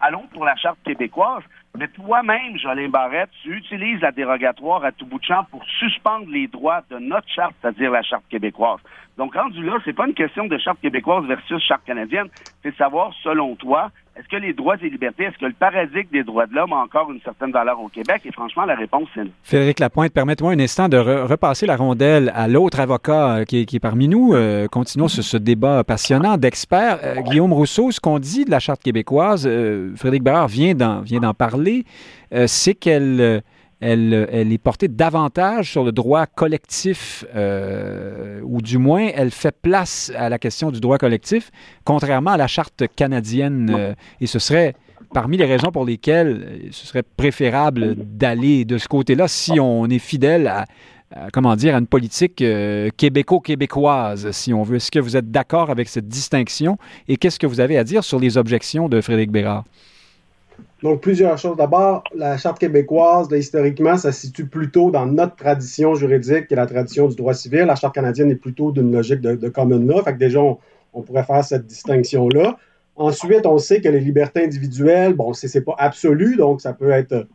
[0.01, 1.43] allons pour la charte québécoise,
[1.78, 6.28] mais toi-même, Jolin Barrette, tu utilises la dérogatoire à tout bout de champ pour suspendre
[6.30, 8.80] les droits de notre charte, c'est-à-dire la charte québécoise.
[9.17, 12.28] Donc, rendu là, c'est pas une question de charte québécoise versus charte canadienne,
[12.63, 16.24] c'est savoir, selon toi, est-ce que les droits et libertés, est-ce que le paradigme des
[16.24, 18.22] droits de l'homme a encore une certaine valeur au Québec?
[18.24, 19.32] Et franchement, la réponse, c'est non.
[19.43, 23.80] Frédéric Lapointe, permettez-moi un instant de repasser la rondelle à l'autre avocat euh, qui, est,
[23.80, 24.34] parmi nous.
[24.34, 26.99] Euh, continuons sur ce débat passionnant d'experts.
[27.03, 29.49] Euh, Guillaume Rousseau, ce qu'on dit de la Charte québécoise,
[29.97, 31.84] Frédéric Barrard vient d'en parler,
[32.45, 33.43] c'est qu'elle
[33.82, 34.13] elle,
[34.51, 40.30] est portée davantage sur le droit collectif, euh, ou du moins, elle fait place à
[40.30, 41.51] la question du droit collectif,
[41.84, 43.73] contrairement à la charte canadienne.
[43.78, 44.76] Euh, et ce serait
[45.13, 49.99] parmi les raisons pour lesquelles ce serait préférable d'aller de ce côté-là si on est
[49.99, 50.65] fidèle à,
[51.32, 54.78] comment dire, à une politique euh, québéco-québécoise, si on veut.
[54.78, 56.78] Est-ce que vous êtes d'accord avec cette distinction?
[57.07, 59.63] Et qu'est-ce que vous avez à dire sur les objections de Frédéric Bérard?
[60.86, 61.58] Donc, plusieurs choses.
[61.58, 66.58] D'abord, la Charte québécoise, historiquement, ça se situe plutôt dans notre tradition juridique, qui est
[66.58, 67.62] la tradition du droit civil.
[67.62, 70.04] La Charte canadienne est plutôt d'une logique de, common law.
[70.04, 70.42] Fait que déjà,
[70.94, 72.58] on, pourrait faire cette distinction-là.
[72.98, 77.26] Ensuite, on sait que les libertés individuelles, bon, c'est pas absolu, donc ça peut être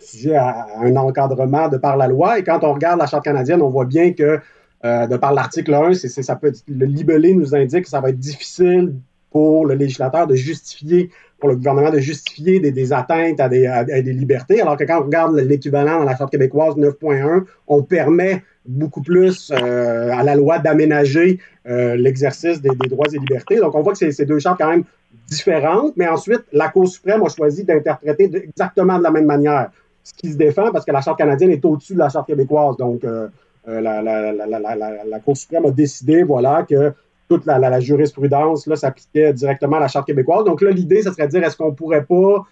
[0.00, 2.38] sujet à un encadrement de par la loi.
[2.38, 4.40] Et quand on regarde la Charte canadienne, on voit bien que
[4.86, 8.18] euh, de par l'article 1, ça peut le libellé nous indique que ça va être
[8.18, 8.94] difficile
[9.34, 11.10] pour le législateur de justifier
[11.40, 15.36] pour le gouvernement de justifier des, atteintes à des, libertés, alors que quand on regarde
[15.36, 21.40] l'équivalent dans la Charte québécoise 9.1, on permet beaucoup plus euh, à la loi d'aménager
[21.66, 23.56] euh, l'exercice des, droits et libertés.
[23.56, 24.84] Donc, on voit que c'est deux chartes quand même
[25.26, 29.70] différentes, mais ensuite, la Cour suprême a choisi d'interpréter exactement de la même manière,
[30.02, 32.76] ce qui se défend parce que la Charte canadienne est au-dessus de la Charte québécoise.
[32.78, 33.28] Donc, euh,
[33.66, 36.94] la, la, Cour suprême a décidé, voilà, que
[37.28, 40.44] toute la, jurisprudence là, s'appliquait directement à la Charte québécoise.
[40.44, 42.44] Donc là, l'idée, ce serait de dire est-ce qu'on pourrait pas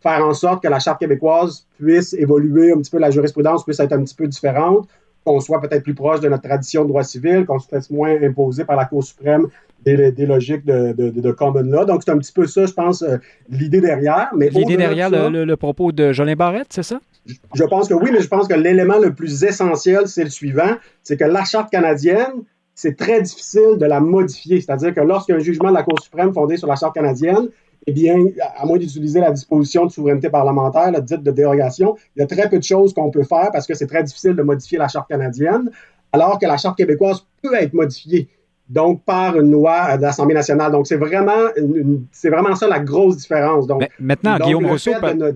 [0.00, 3.80] faire en sorte que la Charte québécoise puisse évoluer un petit peu, la jurisprudence puisse
[3.80, 4.88] être un petit peu différente,
[5.24, 8.14] qu'on soit peut-être plus proche de notre tradition de droit civil, qu'on se fasse moins
[8.22, 9.48] imposer par la Cour suprême
[9.84, 11.84] des, logiques de, de, common law.
[11.84, 14.30] Donc, c'est un petit peu ça, je pense, euh, l'idée derrière.
[14.36, 17.00] L'idée derrière le, propos de Jolin Barrette, c'est ça?
[17.54, 20.76] je pense que oui, mais je pense que l'élément le plus essentiel, c'est le suivant,
[21.02, 22.44] c'est que la Charte canadienne,
[22.76, 24.60] c'est très difficile de la modifier.
[24.60, 27.48] C'est-à-dire que lorsqu'un jugement de la Cour suprême fondé sur la Charte canadienne,
[27.86, 28.16] eh bien,
[28.56, 32.26] à moins d'utiliser la disposition de souveraineté parlementaire, la dite de dérogation, il y a
[32.26, 34.88] très peu de choses qu'on peut faire parce que c'est très difficile de modifier la
[34.88, 35.70] Charte canadienne,
[36.12, 38.28] alors que la Charte québécoise peut être modifiée
[38.68, 40.72] donc par une loi de l'Assemblée nationale.
[40.72, 41.48] Donc, c'est vraiment,
[42.10, 43.66] c'est vraiment ça la grosse différence.
[43.66, 44.92] Donc, maintenant, Guillaume Rousseau,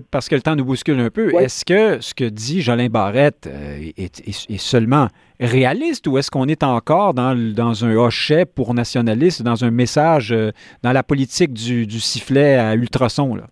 [0.09, 3.47] parce que le temps nous bouscule un peu, est-ce que ce que dit Jolin Barrette
[3.47, 5.07] euh, est, seulement
[5.39, 10.31] réaliste ou est-ce qu'on est encore dans, dans un hochet pour nationaliste, dans un message,
[10.31, 10.51] euh,
[10.83, 13.35] dans la politique du, sifflet à ultrasons?
[13.35, 13.47] Là?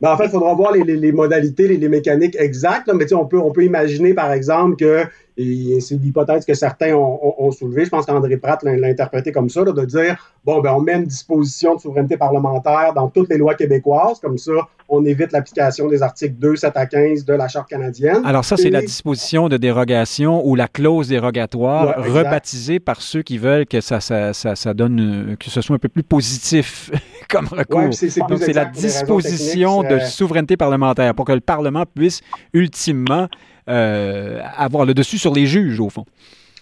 [0.00, 2.90] Ben, en fait, il faudra voir les, modalités, les, mécaniques exactes.
[2.94, 5.04] mais on peut, on peut imaginer, par exemple, que
[5.38, 7.84] et c'est l'hypothèse que certains ont, ont, soulevé.
[7.84, 11.04] Je pense qu'André Pratt l'a interprété comme ça, de dire bon, ben, on met une
[11.04, 14.52] disposition de souveraineté parlementaire dans toutes les lois québécoises, comme ça,
[14.88, 18.22] on évite l'application des articles 2, 7 à 15 de la Charte canadienne.
[18.24, 23.38] Alors, ça, c'est la disposition de dérogation ou la clause dérogatoire, rebaptisée par ceux qui
[23.38, 26.90] veulent que ça, ça, ça, donne, que ce soit un peu plus positif
[27.28, 27.92] comme recours.
[27.92, 32.20] c'est la disposition de souveraineté parlementaire pour que le Parlement puisse
[32.52, 33.28] ultimement
[33.68, 36.04] euh, avoir le dessus sur les juges, au fond.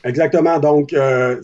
[0.05, 0.59] Exactement.
[0.59, 1.41] Donc, euh,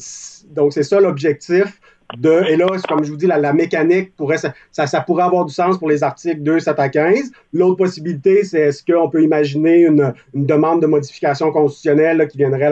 [0.51, 1.81] donc c'est ça l'objectif.
[2.17, 5.79] De, et là, comme je vous dis, la, mécanique pourrait, ça, pourrait avoir du sens
[5.79, 7.31] pour les articles 2, 7 à 15.
[7.53, 12.71] L'autre possibilité, c'est est-ce qu'on peut imaginer une, une, demande de modification constitutionnelle qui viendrait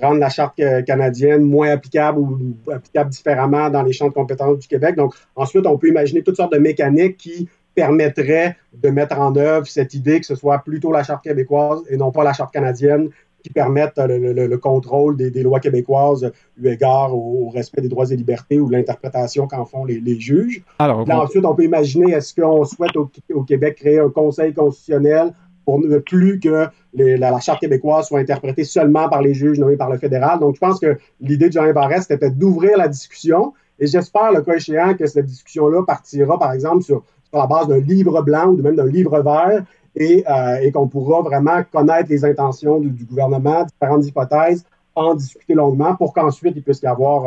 [0.00, 4.68] rendre la charte canadienne moins applicable ou applicable différemment dans les champs de compétences du
[4.68, 4.96] Québec.
[4.96, 9.66] Donc, ensuite, on peut imaginer toutes sortes de mécaniques qui permettrait de mettre en œuvre
[9.66, 13.10] cette idée que ce soit plutôt la Charte québécoise et non pas la Charte canadienne
[13.42, 18.60] qui permettent le, contrôle des, lois québécoises eu égard au, respect des droits et libertés
[18.60, 20.62] ou l'interprétation qu'en font les, juges.
[20.78, 23.10] Alors, ensuite, on peut imaginer, est-ce qu'on souhaite au,
[23.44, 25.32] Québec créer un conseil constitutionnel
[25.64, 29.90] pour ne plus que la, Charte québécoise soit interprétée seulement par les juges nommés par
[29.90, 30.38] le fédéral?
[30.38, 33.54] Donc, je pense que l'idée de Jean Barrette, c'était d'ouvrir la discussion.
[33.78, 37.68] Et j'espère, le cas échéant, que cette discussion-là partira, par exemple, sur sur la base
[37.68, 39.64] d'un livre blanc ou même d'un livre vert
[40.00, 45.52] et, euh, et qu'on pourra vraiment connaître les intentions du, gouvernement, différentes hypothèses, en discuter
[45.52, 47.26] longuement pour qu'ensuite il puisse y avoir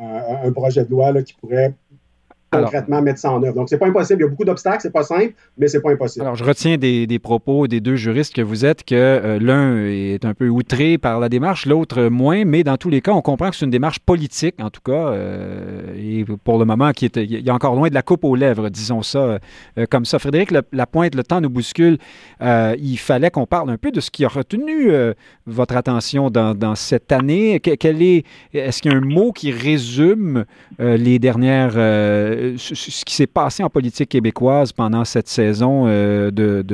[0.00, 1.74] euh, un, projet de loi qui pourrait
[2.50, 3.54] concrètement mettre ça en œuvre.
[3.54, 4.20] Donc, c'est pas impossible.
[4.20, 6.24] Il y a beaucoup d'obstacles, c'est pas simple, mais c'est pas impossible.
[6.24, 9.86] Alors, je retiens des, des, propos des deux juristes que vous êtes que euh, l'un
[9.86, 13.22] est un peu outré par la démarche, l'autre moins, mais dans tous les cas, on
[13.22, 17.04] comprend que c'est une démarche politique, en tout cas, euh, et pour le moment, qui
[17.06, 19.38] est, il y a encore loin de la coupe aux lèvres, disons ça
[19.78, 20.18] euh, comme ça.
[20.18, 21.98] Frédéric la pointe le temps nous bouscule.
[22.40, 24.90] il fallait qu'on parle un peu de ce qui a retenu
[25.46, 27.60] votre attention dans, dans cette année.
[27.60, 30.44] quel est, est-ce qu'il y a un mot qui résume
[30.78, 31.76] les dernières
[32.40, 36.64] euh, ce, qui s'est passé en politique québécoise pendant cette saison euh, de,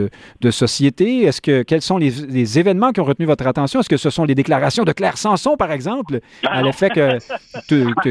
[0.41, 1.23] de, société?
[1.25, 3.81] Est-ce que quels sont les, événements qui ont retenu votre attention?
[3.81, 7.19] Est-ce que ce sont les déclarations de Claire Sanson, par exemple, à l'effet que,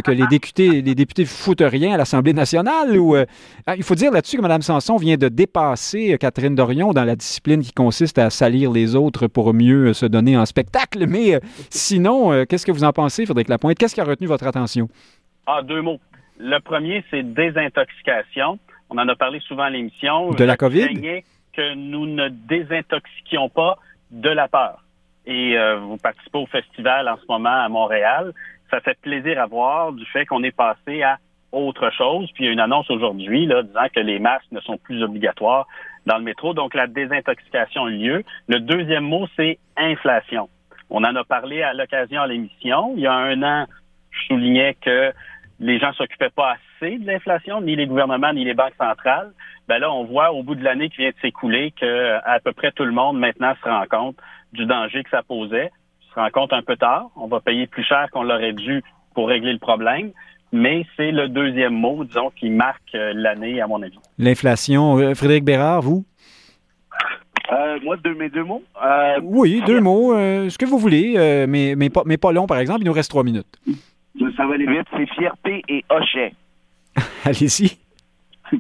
[0.01, 2.97] que, les députés les députés foutent rien à l'Assemblée nationale?
[2.97, 3.25] Ou euh,
[3.65, 7.15] ah, il faut dire là-dessus que Mme Sanson vient de dépasser Catherine Dorion dans la
[7.15, 11.07] discipline qui consiste à salir les autres pour mieux se donner en spectacle.
[11.07, 11.39] Mais
[11.69, 13.77] sinon, qu'est-ce que vous en pensez, Frédéric Lapointe?
[13.77, 14.89] Qu'est-ce qui a retenu votre attention?
[15.47, 15.99] Ah, deux mots.
[16.39, 18.59] Le premier, c'est désintoxication.
[18.89, 20.31] On en a parlé souvent à l'émission.
[20.31, 21.23] De la COVID?
[21.55, 23.77] que nous ne désintoxiquions pas
[24.11, 24.83] de la peur.
[25.25, 28.33] Et euh, vous participez au festival en ce moment à Montréal.
[28.69, 31.17] Ça fait plaisir à voir du fait qu'on est passé à
[31.51, 32.29] autre chose.
[32.33, 35.01] Puis il y a une annonce aujourd'hui là, disant que les masques ne sont plus
[35.01, 35.67] obligatoires
[36.05, 36.53] dans le métro.
[36.53, 38.23] Donc, la désintoxication a lieu.
[38.47, 40.49] Le deuxième mot, c'est inflation.
[40.89, 42.93] On en a parlé à l'occasion à l'émission.
[42.95, 43.65] Il y a un an,
[44.11, 45.11] je soulignais que
[45.59, 49.31] les gens s'occupaient pas assez de l'inflation, ni les gouvernements, ni les banques centrales.
[49.67, 52.51] Ben là, on voit au bout de l'année qui vient de s'écouler que à peu
[52.51, 54.17] près tout le monde maintenant se rend compte
[54.53, 55.71] du danger que ça posait.
[56.13, 57.09] Se rend compte un peu tard.
[57.15, 58.83] On va payer plus cher qu'on l'aurait dû
[59.13, 60.11] pour régler le problème.
[60.51, 63.99] Mais c'est le deuxième mot, disons, qui marque euh, l'année, à mon avis.
[64.17, 64.97] L'inflation.
[64.97, 66.05] Euh, Frédéric Bérard, vous?
[67.51, 68.63] Euh, moi, deux, mes deux mots.
[69.23, 70.13] oui, deux mots.
[70.13, 72.81] ce que vous voulez, mais, mais, pas, mais pas long, par exemple.
[72.81, 73.59] Il nous reste trois minutes.
[74.36, 74.88] Ça va aller vite.
[74.95, 76.34] C'est fierté et hochet.
[77.26, 77.78] Allez-y.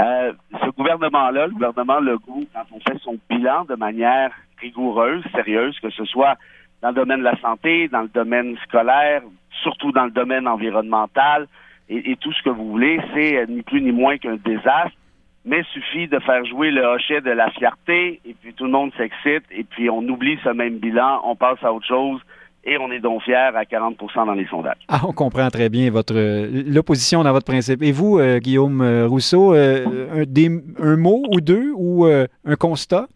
[0.00, 4.30] ce gouvernement-là, le gouvernement Legault, quand on fait son bilan de manière
[4.60, 6.36] rigoureuse, sérieuse, que ce soit
[6.82, 9.22] dans le domaine de la santé, dans le domaine scolaire,
[9.62, 11.48] surtout dans le domaine environnemental
[11.88, 14.96] et, tout ce que vous voulez, c'est euh, ni plus ni moins qu'un désastre.
[15.44, 18.70] Mais il suffit de faire jouer le hochet de la fierté et puis tout le
[18.70, 22.20] monde s'excite et puis on oublie ce même bilan, on passe à autre chose
[22.64, 24.76] et on est donc fier à 40 dans les sondages.
[24.88, 27.82] Ah, on comprend très bien votre l'opposition dans votre principe.
[27.82, 29.84] Et vous, euh, Guillaume euh, Rousseau, un,
[30.18, 33.06] un, mot ou deux ou un constat?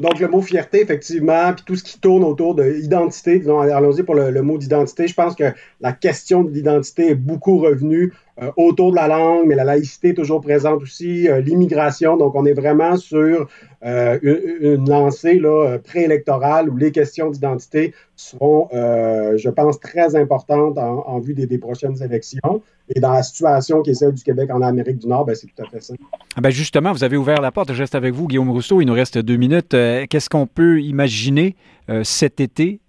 [0.00, 4.14] Donc, le mot fierté, effectivement, puis tout ce qui tourne autour de l'identité, allons-y pour
[4.14, 5.06] le, mot d'identité.
[5.06, 9.46] Je pense que la question de l'identité est beaucoup revenue euh, autour de la langue,
[9.46, 12.16] mais la laïcité est toujours présente aussi, euh, l'immigration.
[12.16, 13.48] Donc, on est vraiment sur
[13.84, 21.18] euh, une, lancée là, préélectorale où les questions d'identité seront, je pense, très importantes en,
[21.20, 22.62] vue des, prochaines élections.
[22.94, 25.46] Et dans la situation qui est celle du Québec en Amérique du Nord, ben, c'est
[25.46, 25.94] tout à fait ça.
[26.36, 27.72] Ah ben justement, vous avez ouvert la porte.
[27.72, 28.80] Je reste avec vous, Guillaume Rousseau.
[28.80, 29.70] Il nous reste deux minutes.
[29.70, 31.56] Qu'est-ce qu'on peut imaginer
[32.02, 32.80] cet été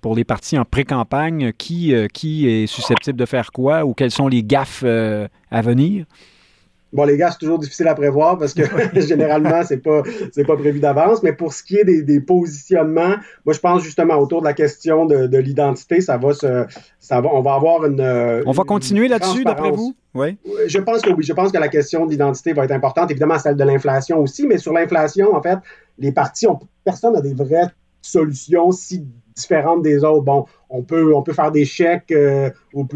[0.00, 1.52] pour les partis en pré-campagne?
[1.52, 6.04] Qui, qui est susceptible de faire quoi ou quels sont les gaffes euh, à venir?
[6.92, 8.62] Bon, les gars, c'est toujours difficile à prévoir parce que
[9.00, 10.02] généralement, c'est pas,
[10.32, 11.22] c'est pas prévu d'avance.
[11.22, 15.04] Mais pour ce qui est des, positionnements, moi, je pense justement autour de la question
[15.04, 16.64] de, l'identité, ça va se,
[17.00, 18.00] ça va, on va avoir une.
[18.46, 19.94] On va continuer là-dessus, d'après vous?
[20.14, 20.38] Oui.
[20.66, 21.24] Je pense que oui.
[21.24, 23.10] Je pense que la question d'identité va être importante.
[23.10, 24.46] Évidemment, celle de l'inflation aussi.
[24.46, 25.58] Mais sur l'inflation, en fait,
[25.98, 27.68] les partis ont, personne n'a des vraies
[28.06, 30.24] solutions si différentes des autres.
[30.24, 32.50] Bon, on peut, on peut faire des chèques euh,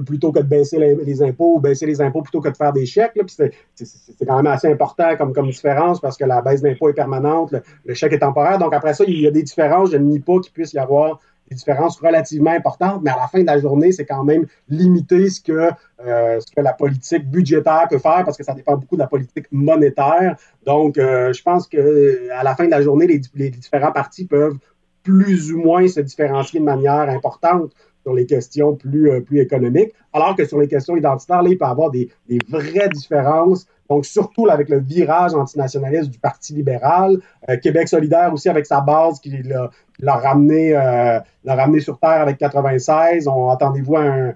[0.04, 2.86] plutôt que de baisser les, impôts ou baisser les impôts plutôt que de faire des
[2.86, 3.18] chèques.
[3.26, 7.54] C'est quand même assez important comme, comme différence parce que la baisse d'impôts est permanente,
[7.84, 8.58] le, chèque est temporaire.
[8.58, 9.92] Donc après ça, il y a des différences.
[9.92, 13.26] Je ne nie pas qu'il puisse y avoir des différences relativement importantes, mais à la
[13.26, 15.70] fin de la journée, c'est quand même limité ce que,
[16.06, 19.08] euh, ce que la politique budgétaire peut faire parce que ça dépend beaucoup de la
[19.08, 20.36] politique monétaire.
[20.64, 24.58] Donc, euh, je pense que la fin de la journée, les, les différents partis peuvent
[25.02, 27.72] plus ou moins se différencier de manière importante
[28.02, 31.58] sur les questions plus, euh, plus économiques, alors que sur les questions identitaires, là, il
[31.58, 33.66] peut y avoir des, des vraies différences.
[33.88, 38.80] Donc, surtout avec le virage antinationaliste du Parti libéral, euh, Québec solidaire aussi avec sa
[38.80, 43.26] base qui l'a ramené, euh, ramené sur terre avec 96.
[43.26, 44.34] On attendez-vous un,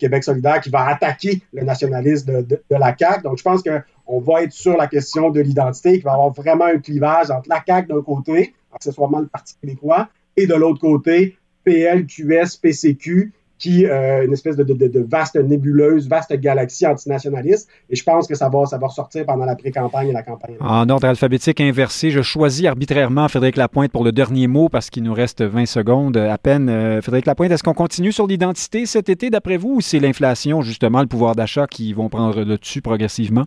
[0.00, 3.22] Québec solidaire qui va attaquer le nationalisme de, de, la CAQ.
[3.22, 6.32] Donc, je pense qu'on va être sur la question de l'identité, qu'il va y avoir
[6.32, 10.80] vraiment un clivage entre la CAQ d'un côté, accessoirement le Parti québécois, et de l'autre
[10.80, 16.84] côté, PL, QS, PCQ, qui euh, une espèce de, de, de, vaste nébuleuse, vaste galaxie
[16.84, 17.68] antinationaliste.
[17.88, 20.56] Et je pense que ça va, ça va ressortir pendant la pré-campagne et la campagne.
[20.58, 25.04] En ordre alphabétique inversé, je choisis arbitrairement Frédéric Lapointe pour le dernier mot parce qu'il
[25.04, 26.68] nous reste 20 secondes à peine.
[26.68, 30.62] Euh, Frédéric Lapointe, est-ce qu'on continue sur l'identité cet été d'après vous ou c'est l'inflation,
[30.62, 33.44] justement, le pouvoir d'achat qui vont prendre le dessus progressivement?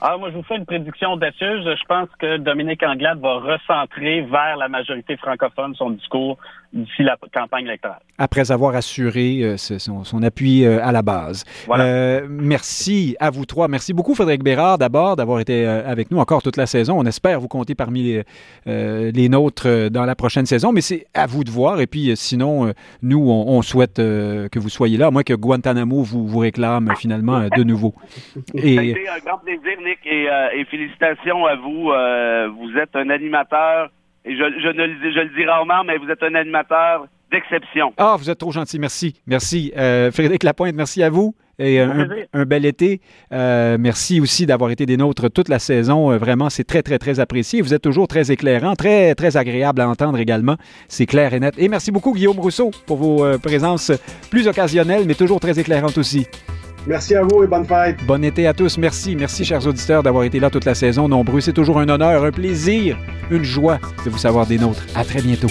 [0.00, 1.60] Ah, moi, je vous fais une prédiction audacieux.
[1.62, 6.38] Je pense que Dominique Anglade va recentrer vers la majorité francophone son discours
[6.72, 8.00] d'ici la campagne électorale.
[8.18, 11.44] Après avoir assuré euh, son, appui euh, à la base.
[11.70, 13.68] Euh, merci à vous trois.
[13.68, 16.98] Merci beaucoup, Frédéric Bérard, d'abord, d'avoir été avec nous encore toute la saison.
[16.98, 18.22] On espère vous compter parmi
[18.66, 21.80] les, nôtres dans la prochaine saison, mais c'est à vous de voir.
[21.80, 26.26] Et puis, sinon, nous, on, souhaite que vous soyez là, à moins que Guantanamo vous,
[26.26, 27.94] vous réclame finalement de nouveau.
[28.54, 28.74] Et...
[28.74, 31.92] Ça a été un grand plaisir, Nick, et, et félicitations à vous.
[32.58, 33.90] vous êtes un animateur
[34.28, 37.92] et je, ne le dis rarement, mais vous êtes un animateur d'exception.
[37.96, 39.20] Ah, vous êtes trop gentil, merci.
[39.26, 39.72] Merci.
[39.76, 41.34] Euh, Frédéric Lapointe, merci à vous.
[41.60, 43.00] Et un, bel été.
[43.32, 46.12] Euh, merci aussi d'avoir été des nôtres toute la saison.
[46.12, 47.62] Euh, vraiment, c'est très, très, très apprécié.
[47.62, 50.56] Vous êtes toujours très éclairant, très, très agréable à entendre également.
[50.86, 51.54] C'est clair et net.
[51.58, 53.90] Et merci beaucoup, Guillaume Rousseau, pour vos présences
[54.30, 56.28] plus occasionnelles, mais toujours très éclairantes aussi.
[56.86, 57.98] Merci à vous et bonne fête.
[58.06, 58.78] Bon été à tous.
[58.78, 59.16] Merci.
[59.16, 61.08] Merci, chers auditeurs, d'avoir été là toute la saison.
[61.08, 62.96] Nombreux, c'est toujours un honneur, un plaisir,
[63.30, 64.84] une joie de vous savoir des nôtres.
[64.94, 65.48] À très bientôt.